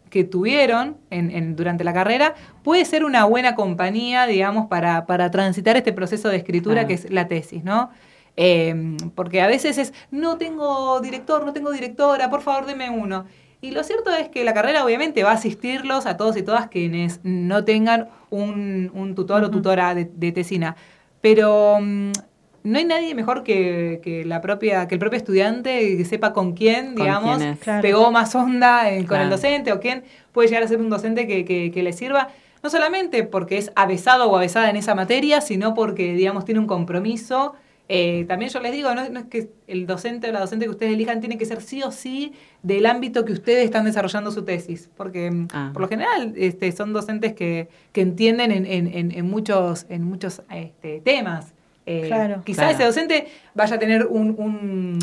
[0.10, 5.76] que tuvieron en, durante la carrera puede ser una buena compañía, digamos, para, para transitar
[5.76, 7.90] este proceso de escritura que es la tesis, ¿no?
[8.36, 13.26] Em, porque a veces es, no tengo director, no tengo directora, por favor deme uno.
[13.60, 16.68] Y lo cierto es que la carrera obviamente va a asistirlos a todos y todas
[16.68, 20.76] quienes no tengan un, tutor o tutora de, de tesina.
[21.22, 22.12] Pero mm,
[22.64, 26.96] no hay nadie mejor que, la propia, que el propio estudiante que sepa con quién,
[26.96, 27.42] digamos,
[27.82, 31.28] pegó más onda eh, con el docente o quién puede llegar a ser un docente
[31.28, 32.30] que, le sirva,
[32.64, 36.68] no solamente porque es avesado o avesada en esa materia, sino porque, digamos, tiene un
[36.68, 37.54] compromiso.
[37.90, 40.94] Eh, también yo les digo, no, es que el docente o la docente que ustedes
[40.94, 44.90] elijan tiene que ser sí o sí del ámbito que ustedes están desarrollando su tesis,
[44.96, 45.72] porque mm, ah.
[45.74, 51.54] por lo general este, son docentes que, entienden en, muchos, en muchos este, temas.
[51.86, 52.42] Eh, claro.
[52.46, 55.00] Quizás ese docente vaya a tener un,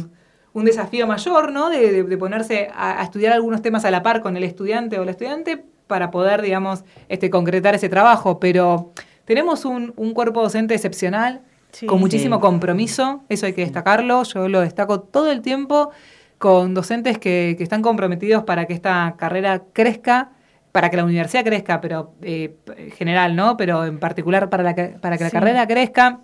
[0.52, 1.70] un, desafío mayor, ¿no?
[1.70, 5.64] De, ponerse a, estudiar algunos temas a la par con el estudiante o la estudiante
[5.86, 8.40] para poder, digamos, este, concretar ese trabajo.
[8.40, 8.92] Pero
[9.24, 11.42] tenemos un, cuerpo docente excepcional,
[11.86, 15.90] con muchísimo compromiso, eso hay que destacarlo, yo lo destaco todo el tiempo
[16.38, 20.30] con docentes que, están comprometidos para que esta carrera crezca,
[20.72, 23.56] para que la universidad crezca, pero eh, en general, ¿no?
[23.56, 26.20] Pero en particular para, la, para que la carrera crezca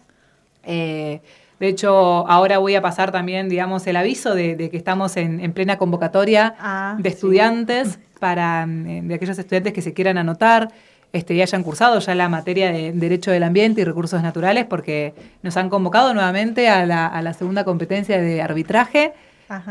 [0.67, 1.21] eh,
[1.59, 5.79] de hecho, ahora voy a pasar también, digamos, el aviso de, que estamos en, plena
[5.79, 10.71] convocatoria ah, de estudiantes para mm, de aquellos estudiantes que se quieran anotar
[11.12, 15.14] este, y hayan cursado ya la materia de Derecho del Ambiente y Recursos Naturales, porque
[15.43, 19.14] nos han convocado nuevamente a la, segunda competencia de arbitraje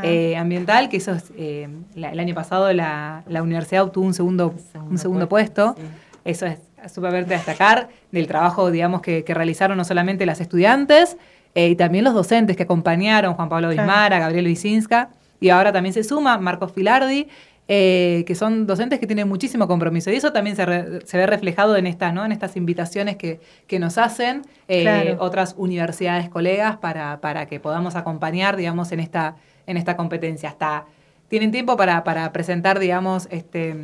[0.01, 4.55] eh, ambiental, que eso es, eh, el año pasado la, universidad obtuvo un segundo,
[4.89, 5.75] un segundo, puesto.
[6.23, 6.57] Eso es
[6.89, 11.17] súper destacar del trabajo, digamos, que, realizaron no solamente las estudiantes,
[11.53, 15.09] eh, y también los docentes que acompañaron, Juan Pablo Bismara, Gabriel Vicinska,
[15.39, 17.27] y ahora también se suma Marcos Filardi,
[17.67, 20.11] eh, que son docentes que tienen muchísimo compromiso.
[20.11, 22.23] Y eso también se, ve reflejado en, esta, ¿no?
[22.23, 23.39] en estas invitaciones que,
[23.79, 29.77] nos hacen eh, otras universidades colegas para, para, que podamos acompañar, digamos, en esta, en
[29.77, 30.49] esta competencia.
[30.49, 30.85] Hasta
[31.27, 33.75] tienen tiempo para, para presentar, digamos, este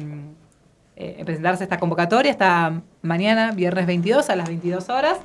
[0.95, 5.17] eh, presentarse esta convocatoria hasta mañana, viernes 22 a las 22 horas,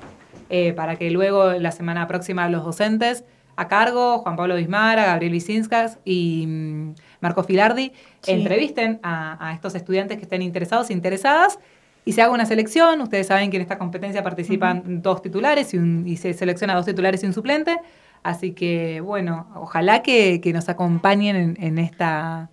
[0.49, 3.25] eh, para que luego la semana próxima los docentes
[3.57, 7.93] a cargo, Juan Pablo Bismara, Gabriel Vicinskas y mm, Marco Filardi,
[8.27, 11.59] entrevisten a, estos estudiantes que estén interesados interesadas
[12.05, 13.01] y se haga una selección.
[13.01, 17.27] Ustedes saben que en esta competencia participan dos titulares y, se selecciona dos titulares y
[17.27, 17.79] un suplente.
[18.23, 22.51] Así que, bueno, ojalá que, nos acompañen en esta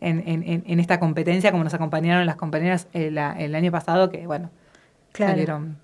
[0.00, 4.50] en, esta competencia, como nos acompañaron las compañeras el, año pasado, que bueno,
[5.14, 5.78] salieron.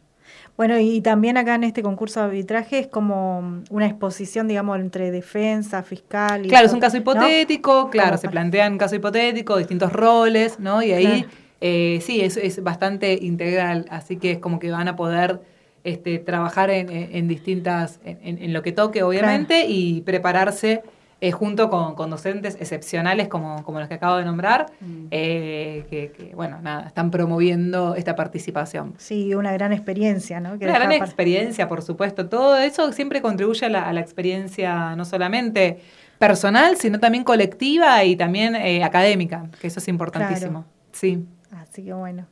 [0.56, 5.10] Bueno, y también acá en este concurso de arbitraje es como una exposición, digamos, entre
[5.10, 6.46] defensa, fiscal.
[6.46, 10.82] Y claro, es un caso hipotético, claro, se plantean un caso hipotético, distintos roles, ¿no?
[10.82, 11.26] Y ahí
[11.60, 15.40] eh, sí, es, es bastante integral, así que es como que van a poder
[15.84, 20.82] este, trabajar en, distintas, en, lo que toque, obviamente, y prepararse
[21.18, 25.06] eh, junto con, docentes excepcionales como, como, los que acabo de nombrar, mm.
[25.10, 28.92] eh, que, bueno, nada, están promoviendo esta participación.
[28.98, 30.52] Sí, una gran experiencia, ¿no?
[30.52, 32.28] una gran experiencia, por supuesto.
[32.28, 35.78] Todo eso siempre contribuye a la, experiencia no solamente
[36.18, 40.66] personal, sino también colectiva y también eh, académica, que eso es importantísimo.
[40.92, 41.24] Sí.
[41.50, 42.26] Así que bueno.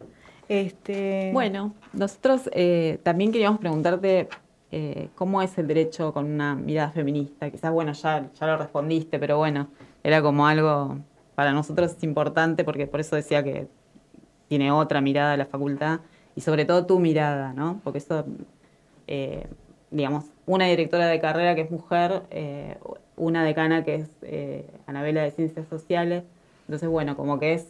[0.46, 1.30] Este...
[1.32, 2.50] Bueno, nosotros
[3.02, 4.28] también queríamos preguntarte
[4.76, 7.48] eh, cómo es el derecho con una mirada feminista.
[7.48, 9.68] Quizás, bueno, ya, ya lo respondiste, pero bueno,
[10.02, 10.98] era como algo,
[11.36, 13.68] para nosotros importante porque por eso decía que
[14.48, 16.00] tiene otra mirada la facultad
[16.34, 17.80] y sobre todo tu mirada, ¿no?
[17.84, 18.24] Porque eso,
[19.06, 19.46] eh,
[19.92, 22.76] digamos, una directora de carrera que es mujer, eh,
[23.14, 24.10] una decana que es
[24.88, 26.24] Anabela de Ciencias Sociales,
[26.66, 27.68] entonces, bueno, como que es,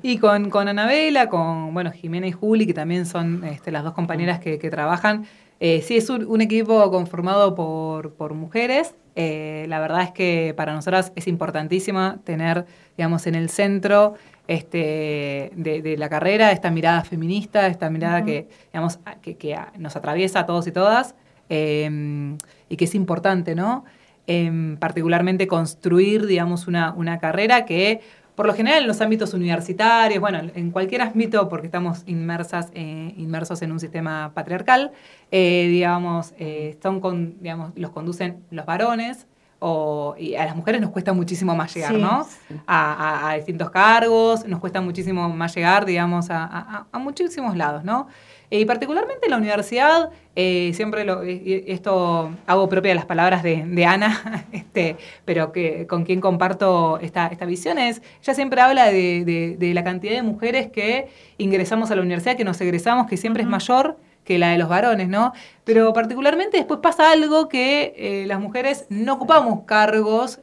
[0.00, 3.94] Y con, con Anabela, con bueno, Jimena y Juli, que también son este, las dos
[3.94, 5.26] compañeras que trabajan,
[5.64, 8.96] eh, sí, es un, equipo conformado por, mujeres.
[9.14, 14.14] Eh, la verdad es que para nosotras es importantísimo tener, digamos, en el centro
[14.48, 20.46] este, de, la carrera esta mirada feminista, esta mirada que, digamos, que, nos atraviesa a
[20.46, 21.14] todos y todas
[21.48, 22.38] em,
[22.68, 23.84] y que es importante, ¿no?
[24.26, 28.00] Em, particularmente construir, digamos, una, una carrera que
[28.42, 33.14] por lo general en los ámbitos universitarios, bueno, en cualquier ámbito, porque estamos inmersas, eh,
[33.16, 34.90] inmersos en un sistema patriarcal,
[35.30, 39.28] eh, digamos, eh, son con, digamos, los conducen los varones,
[39.60, 42.26] o, y a las mujeres nos cuesta muchísimo más llegar, ¿no?
[42.66, 48.08] A, distintos cargos, nos cuesta muchísimo más llegar, digamos, a, a muchísimos lados, ¿no?
[48.52, 53.42] Eh, y particularmente en la universidad, eh, siempre lo, eh, esto hago propia las palabras
[53.42, 58.90] de, Ana, este, pero que, con quien comparto esta, esta visión es, ella siempre habla
[58.90, 63.42] de, la cantidad de mujeres que ingresamos a la universidad, que nos egresamos, que siempre
[63.42, 65.32] es mayor que la de los varones, ¿no?
[65.64, 70.40] Pero particularmente después pasa algo que las mujeres no ocupamos cargos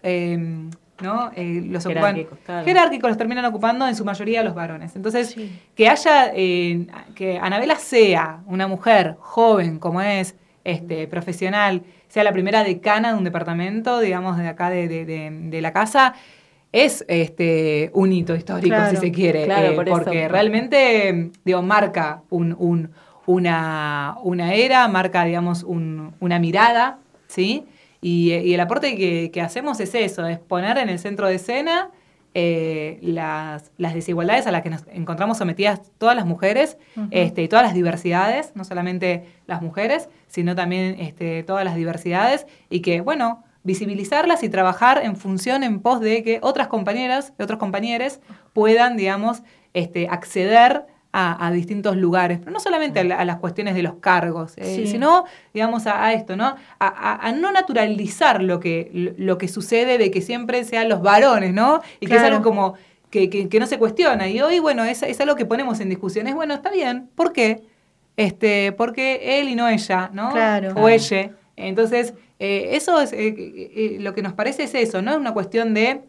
[1.01, 1.31] ¿no?
[1.35, 4.95] Eh, los jerárquicos, jerárquicos los terminan ocupando en su mayoría los varones.
[4.95, 5.35] Entonces,
[5.75, 12.31] que haya, eh, que Anabela sea una mujer joven como es, este, profesional, sea la
[12.31, 16.13] primera decana de un departamento, digamos, de acá de, la casa,
[16.71, 22.91] es este, un hito histórico, si se quiere, eh, porque realmente, digo, marca un,
[23.25, 27.65] una, una era, marca, digamos, una mirada, ¿sí?,
[28.01, 28.95] y, el aporte
[29.31, 31.89] que, hacemos es eso, es poner en el centro de escena
[32.33, 36.77] eh, las, desigualdades a las que nos encontramos sometidas todas las mujeres
[37.11, 42.45] este, y todas las diversidades, no solamente las mujeres, sino también este, todas las diversidades,
[42.69, 47.59] y que, bueno, visibilizarlas y trabajar en función, en pos de que otras compañeras, otros
[47.59, 48.19] compañeros
[48.53, 49.43] puedan, digamos,
[49.73, 54.85] este, acceder a, distintos lugares, pero no solamente a, las cuestiones de los cargos, eh,
[54.85, 56.55] sino, digamos, a, esto, ¿no?
[56.79, 61.81] A, no naturalizar lo que, lo que sucede de que siempre sean los varones, ¿no?
[61.99, 62.75] Y que es algo como
[63.09, 64.27] que, que, no se cuestiona.
[64.27, 66.27] Y hoy, bueno, es, es algo que ponemos en discusión.
[66.27, 67.63] Es, bueno, está bien, ¿por qué?
[68.15, 70.31] Este, porque él y no ella, ¿no?
[70.31, 70.73] Claro.
[70.75, 71.31] O ella.
[71.55, 75.11] Entonces, eh, eso es, eh, lo que nos parece es eso, ¿no?
[75.11, 76.01] Es una cuestión de,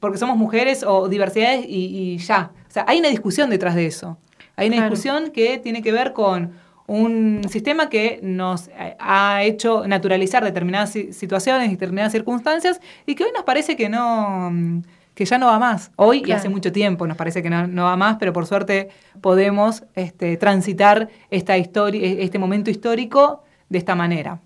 [0.00, 2.50] porque somos mujeres o diversidades y, y ya.
[2.74, 4.18] O sea, hay una discusión detrás de eso.
[4.56, 6.54] Hay una discusión que tiene que ver con
[6.88, 13.30] un sistema que nos eh, ha hecho naturalizar determinadas situaciones, determinadas circunstancias, y que hoy
[13.32, 14.82] nos parece que no
[15.14, 15.92] que ya no va más.
[15.94, 18.88] Hoy y hace mucho tiempo nos parece que no, va más, pero por suerte
[19.20, 24.40] podemos este, transitar esta historia, e, este momento histórico de esta manera.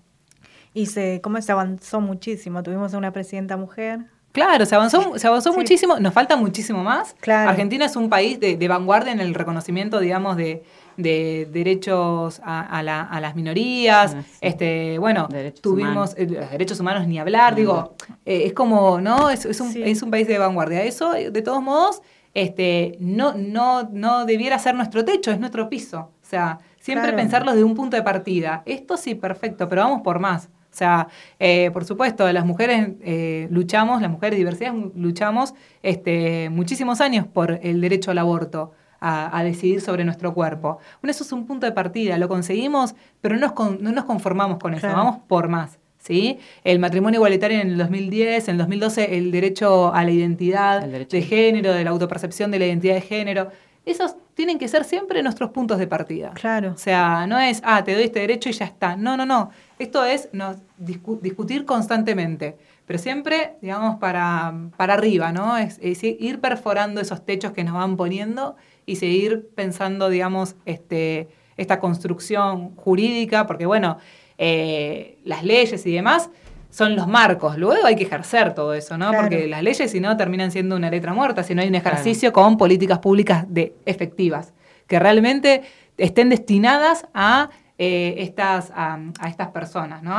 [0.75, 2.61] Y se, cómo se avanzó muchísimo.
[2.61, 4.01] Tuvimos a una presidenta mujer,
[4.39, 7.13] Claro, se avanzó, se avanzó muchísimo, nos falta muchísimo más.
[7.27, 10.63] Argentina es un país de, vanguardia en el reconocimiento, digamos, de,
[10.95, 14.15] derechos a, las minorías.
[14.15, 15.27] Ah, este, bueno,
[15.61, 19.29] tuvimos eh, derechos humanos ni hablar, digo, eh, es como, ¿no?
[19.29, 20.83] Es, un, es un país de vanguardia.
[20.83, 22.01] Eso, de todos modos,
[22.33, 26.11] este, no, no, no debiera ser nuestro techo, es nuestro piso.
[26.21, 28.63] O sea, siempre pensarlo desde un punto de partida.
[28.65, 30.47] Esto sí, perfecto, pero vamos por más.
[30.71, 31.07] O sea,
[31.39, 37.59] eh, por supuesto, las mujeres eh, luchamos, las mujeres diversidad luchamos este, muchísimos años por
[37.63, 38.73] el derecho al aborto.
[39.01, 40.79] A, decidir sobre nuestro cuerpo.
[41.01, 44.59] Bueno, eso es un punto de partida, lo conseguimos, pero no nos, no nos conformamos
[44.59, 45.79] con eso, vamos por más.
[45.99, 46.39] ¿sí?
[46.63, 51.21] El matrimonio igualitario en el 2010, en el 2012 el derecho a la identidad de
[51.21, 53.51] género, de la autopercepción de la identidad de género.
[53.89, 56.31] Esos tienen que ser siempre nuestros puntos de partida.
[56.35, 56.73] Claro.
[56.73, 58.95] O sea, no es, ah, te doy este derecho y ya está.
[58.95, 59.49] No, no, no.
[59.79, 60.29] Esto es
[60.77, 65.57] discutir constantemente, pero siempre, digamos, para, para arriba, ¿no?
[65.57, 71.27] Es, ir perforando esos techos que nos van poniendo y seguir pensando, digamos, este,
[71.57, 73.97] esta construcción jurídica, porque bueno,
[74.37, 76.29] eh, las leyes y demás
[76.69, 77.57] son los marcos.
[77.57, 79.11] Luego hay que ejercer todo eso, ¿no?
[79.11, 82.31] Porque las leyes, si no, terminan siendo una letra muerta, si no hay un ejercicio
[82.31, 84.53] con políticas públicas de, efectivas,
[84.87, 85.63] que realmente
[85.97, 87.49] estén destinadas a
[87.81, 90.13] eh, estas, a, estas personas, ¿no?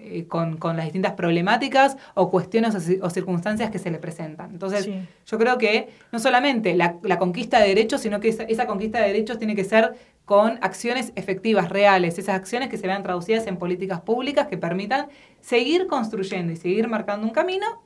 [0.00, 4.50] Eh, con, las distintas problemáticas o cuestiones o, circunstancias que se le presentan.
[4.50, 4.88] Entonces,
[5.24, 9.38] yo creo que no solamente la, conquista de derechos, sino que esa, conquista de derechos
[9.38, 9.94] tiene que ser
[10.28, 15.06] con acciones efectivas, reales, esas acciones que se vean traducidas en políticas públicas que permitan
[15.40, 17.82] seguir construyendo y seguir marcando un camino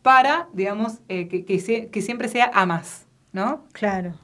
[0.00, 3.66] para, digamos, eh, que, que siempre sea a más, ¿no?
[3.72, 4.14] Claro.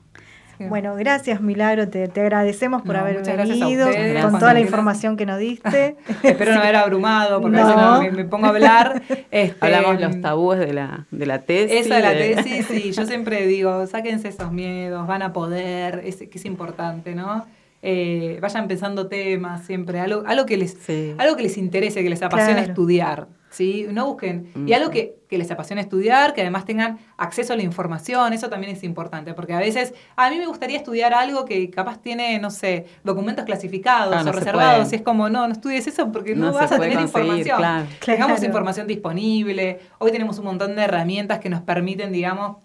[0.66, 3.88] Bueno, gracias Milagro, te, agradecemos por haber venido
[4.22, 5.96] con toda la información que nos diste.
[6.22, 9.02] Espero no haber abrumado, porque a veces me, pongo a hablar.
[9.30, 11.86] Este, Hablamos los tabúes de la, de la tesis.
[11.86, 12.92] Esa de la tesis, sí.
[12.92, 17.46] Yo siempre digo, sáquense esos miedos, van a poder, es, que es importante, ¿no?
[17.80, 20.76] Eh, vayan pensando temas siempre, algo, algo, que les,
[21.18, 23.28] algo que les interese, que les apasione estudiar.
[23.50, 23.86] ¿sí?
[23.90, 24.50] No busquen.
[24.66, 28.74] Y algo que, les apasione estudiar, que además tengan acceso a la información, eso también
[28.74, 32.50] es importante, porque a veces a mí me gustaría estudiar algo que capaz tiene, no
[32.50, 36.52] sé, documentos clasificados ah, o reservados, y es como, no, no estudies eso porque no,
[36.52, 37.86] vas a tener información.
[38.04, 42.56] Tengamos información disponible, hoy tenemos un montón de herramientas que nos permiten, digamos,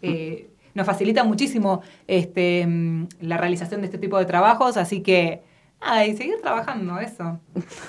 [0.00, 5.42] eh, nos facilita muchísimo este, mm, la realización de este tipo de trabajos, así que
[5.80, 7.40] nada, y seguir trabajando eso.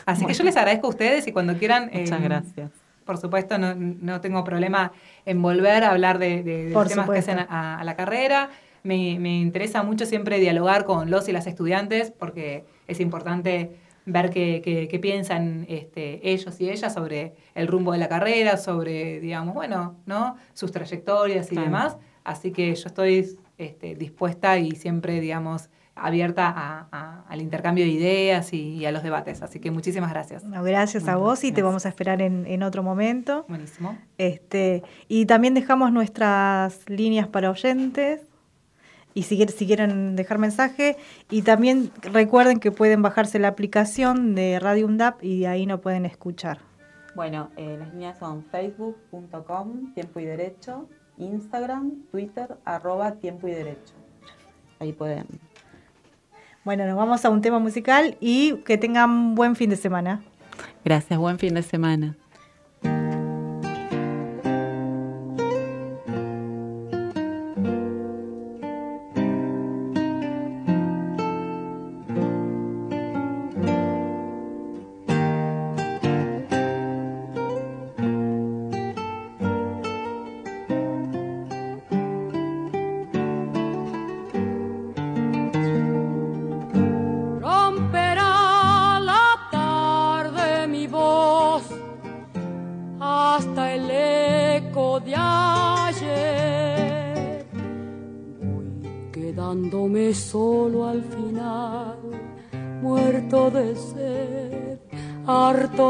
[0.05, 1.89] Así que yo les agradezco a ustedes y cuando quieran...
[1.93, 2.71] Muchas em, gracias.
[3.05, 4.93] Por supuesto, no, tengo problema
[5.25, 8.49] en volver a hablar de, los temas que hacen a, la carrera.
[8.83, 13.75] Me, interesa mucho siempre dialogar con los y las estudiantes porque es importante
[14.05, 19.53] ver qué, piensan este, ellos y ellas sobre el rumbo de la carrera, sobre, digamos,
[19.53, 20.37] bueno, ¿no?
[20.53, 21.97] sus trayectorias y demás.
[22.23, 26.87] Así que yo estoy este, dispuesta y siempre, digamos, abierta
[27.27, 29.41] al intercambio de ideas y, a los debates.
[29.41, 30.43] Así que muchísimas gracias.
[30.49, 33.45] gracias a vos y te vamos a esperar en, otro momento.
[33.47, 33.97] Buenísimo.
[34.17, 38.21] Este, y también dejamos nuestras líneas para oyentes.
[39.15, 40.97] Y si, si quieren dejar mensaje,
[41.29, 45.81] y también recuerden que pueden bajarse la aplicación de Radio UNDAP y de ahí no
[45.81, 46.57] pueden escuchar.
[47.13, 53.93] Bueno, eh, las líneas son facebook.com, tiempo y derecho, Instagram, Twitter, arroba tiempo y derecho.
[54.79, 55.27] Ahí pueden
[56.63, 60.21] bueno, nos vamos a un tema musical y que tengan buen fin de semana.
[60.85, 62.15] Gracias, buen fin de semana.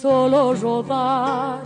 [0.00, 1.60] solo rodar,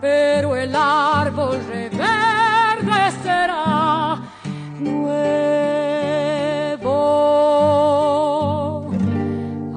[0.00, 4.18] pero el árbol reverdecerá
[4.78, 5.20] nuevo.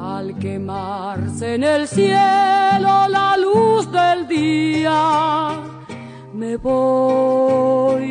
[0.02, 5.52] Al quemarse en el cielo la luz del día,
[6.34, 8.04] me voy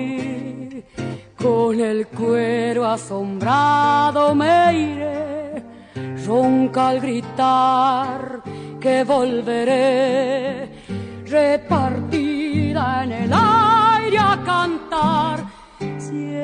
[1.37, 5.63] con el cuero asombrado me iré
[6.27, 8.43] ronca al gritar
[8.83, 10.69] que volveré
[11.25, 15.45] repartida en el aire a cantar
[15.99, 16.43] siempre.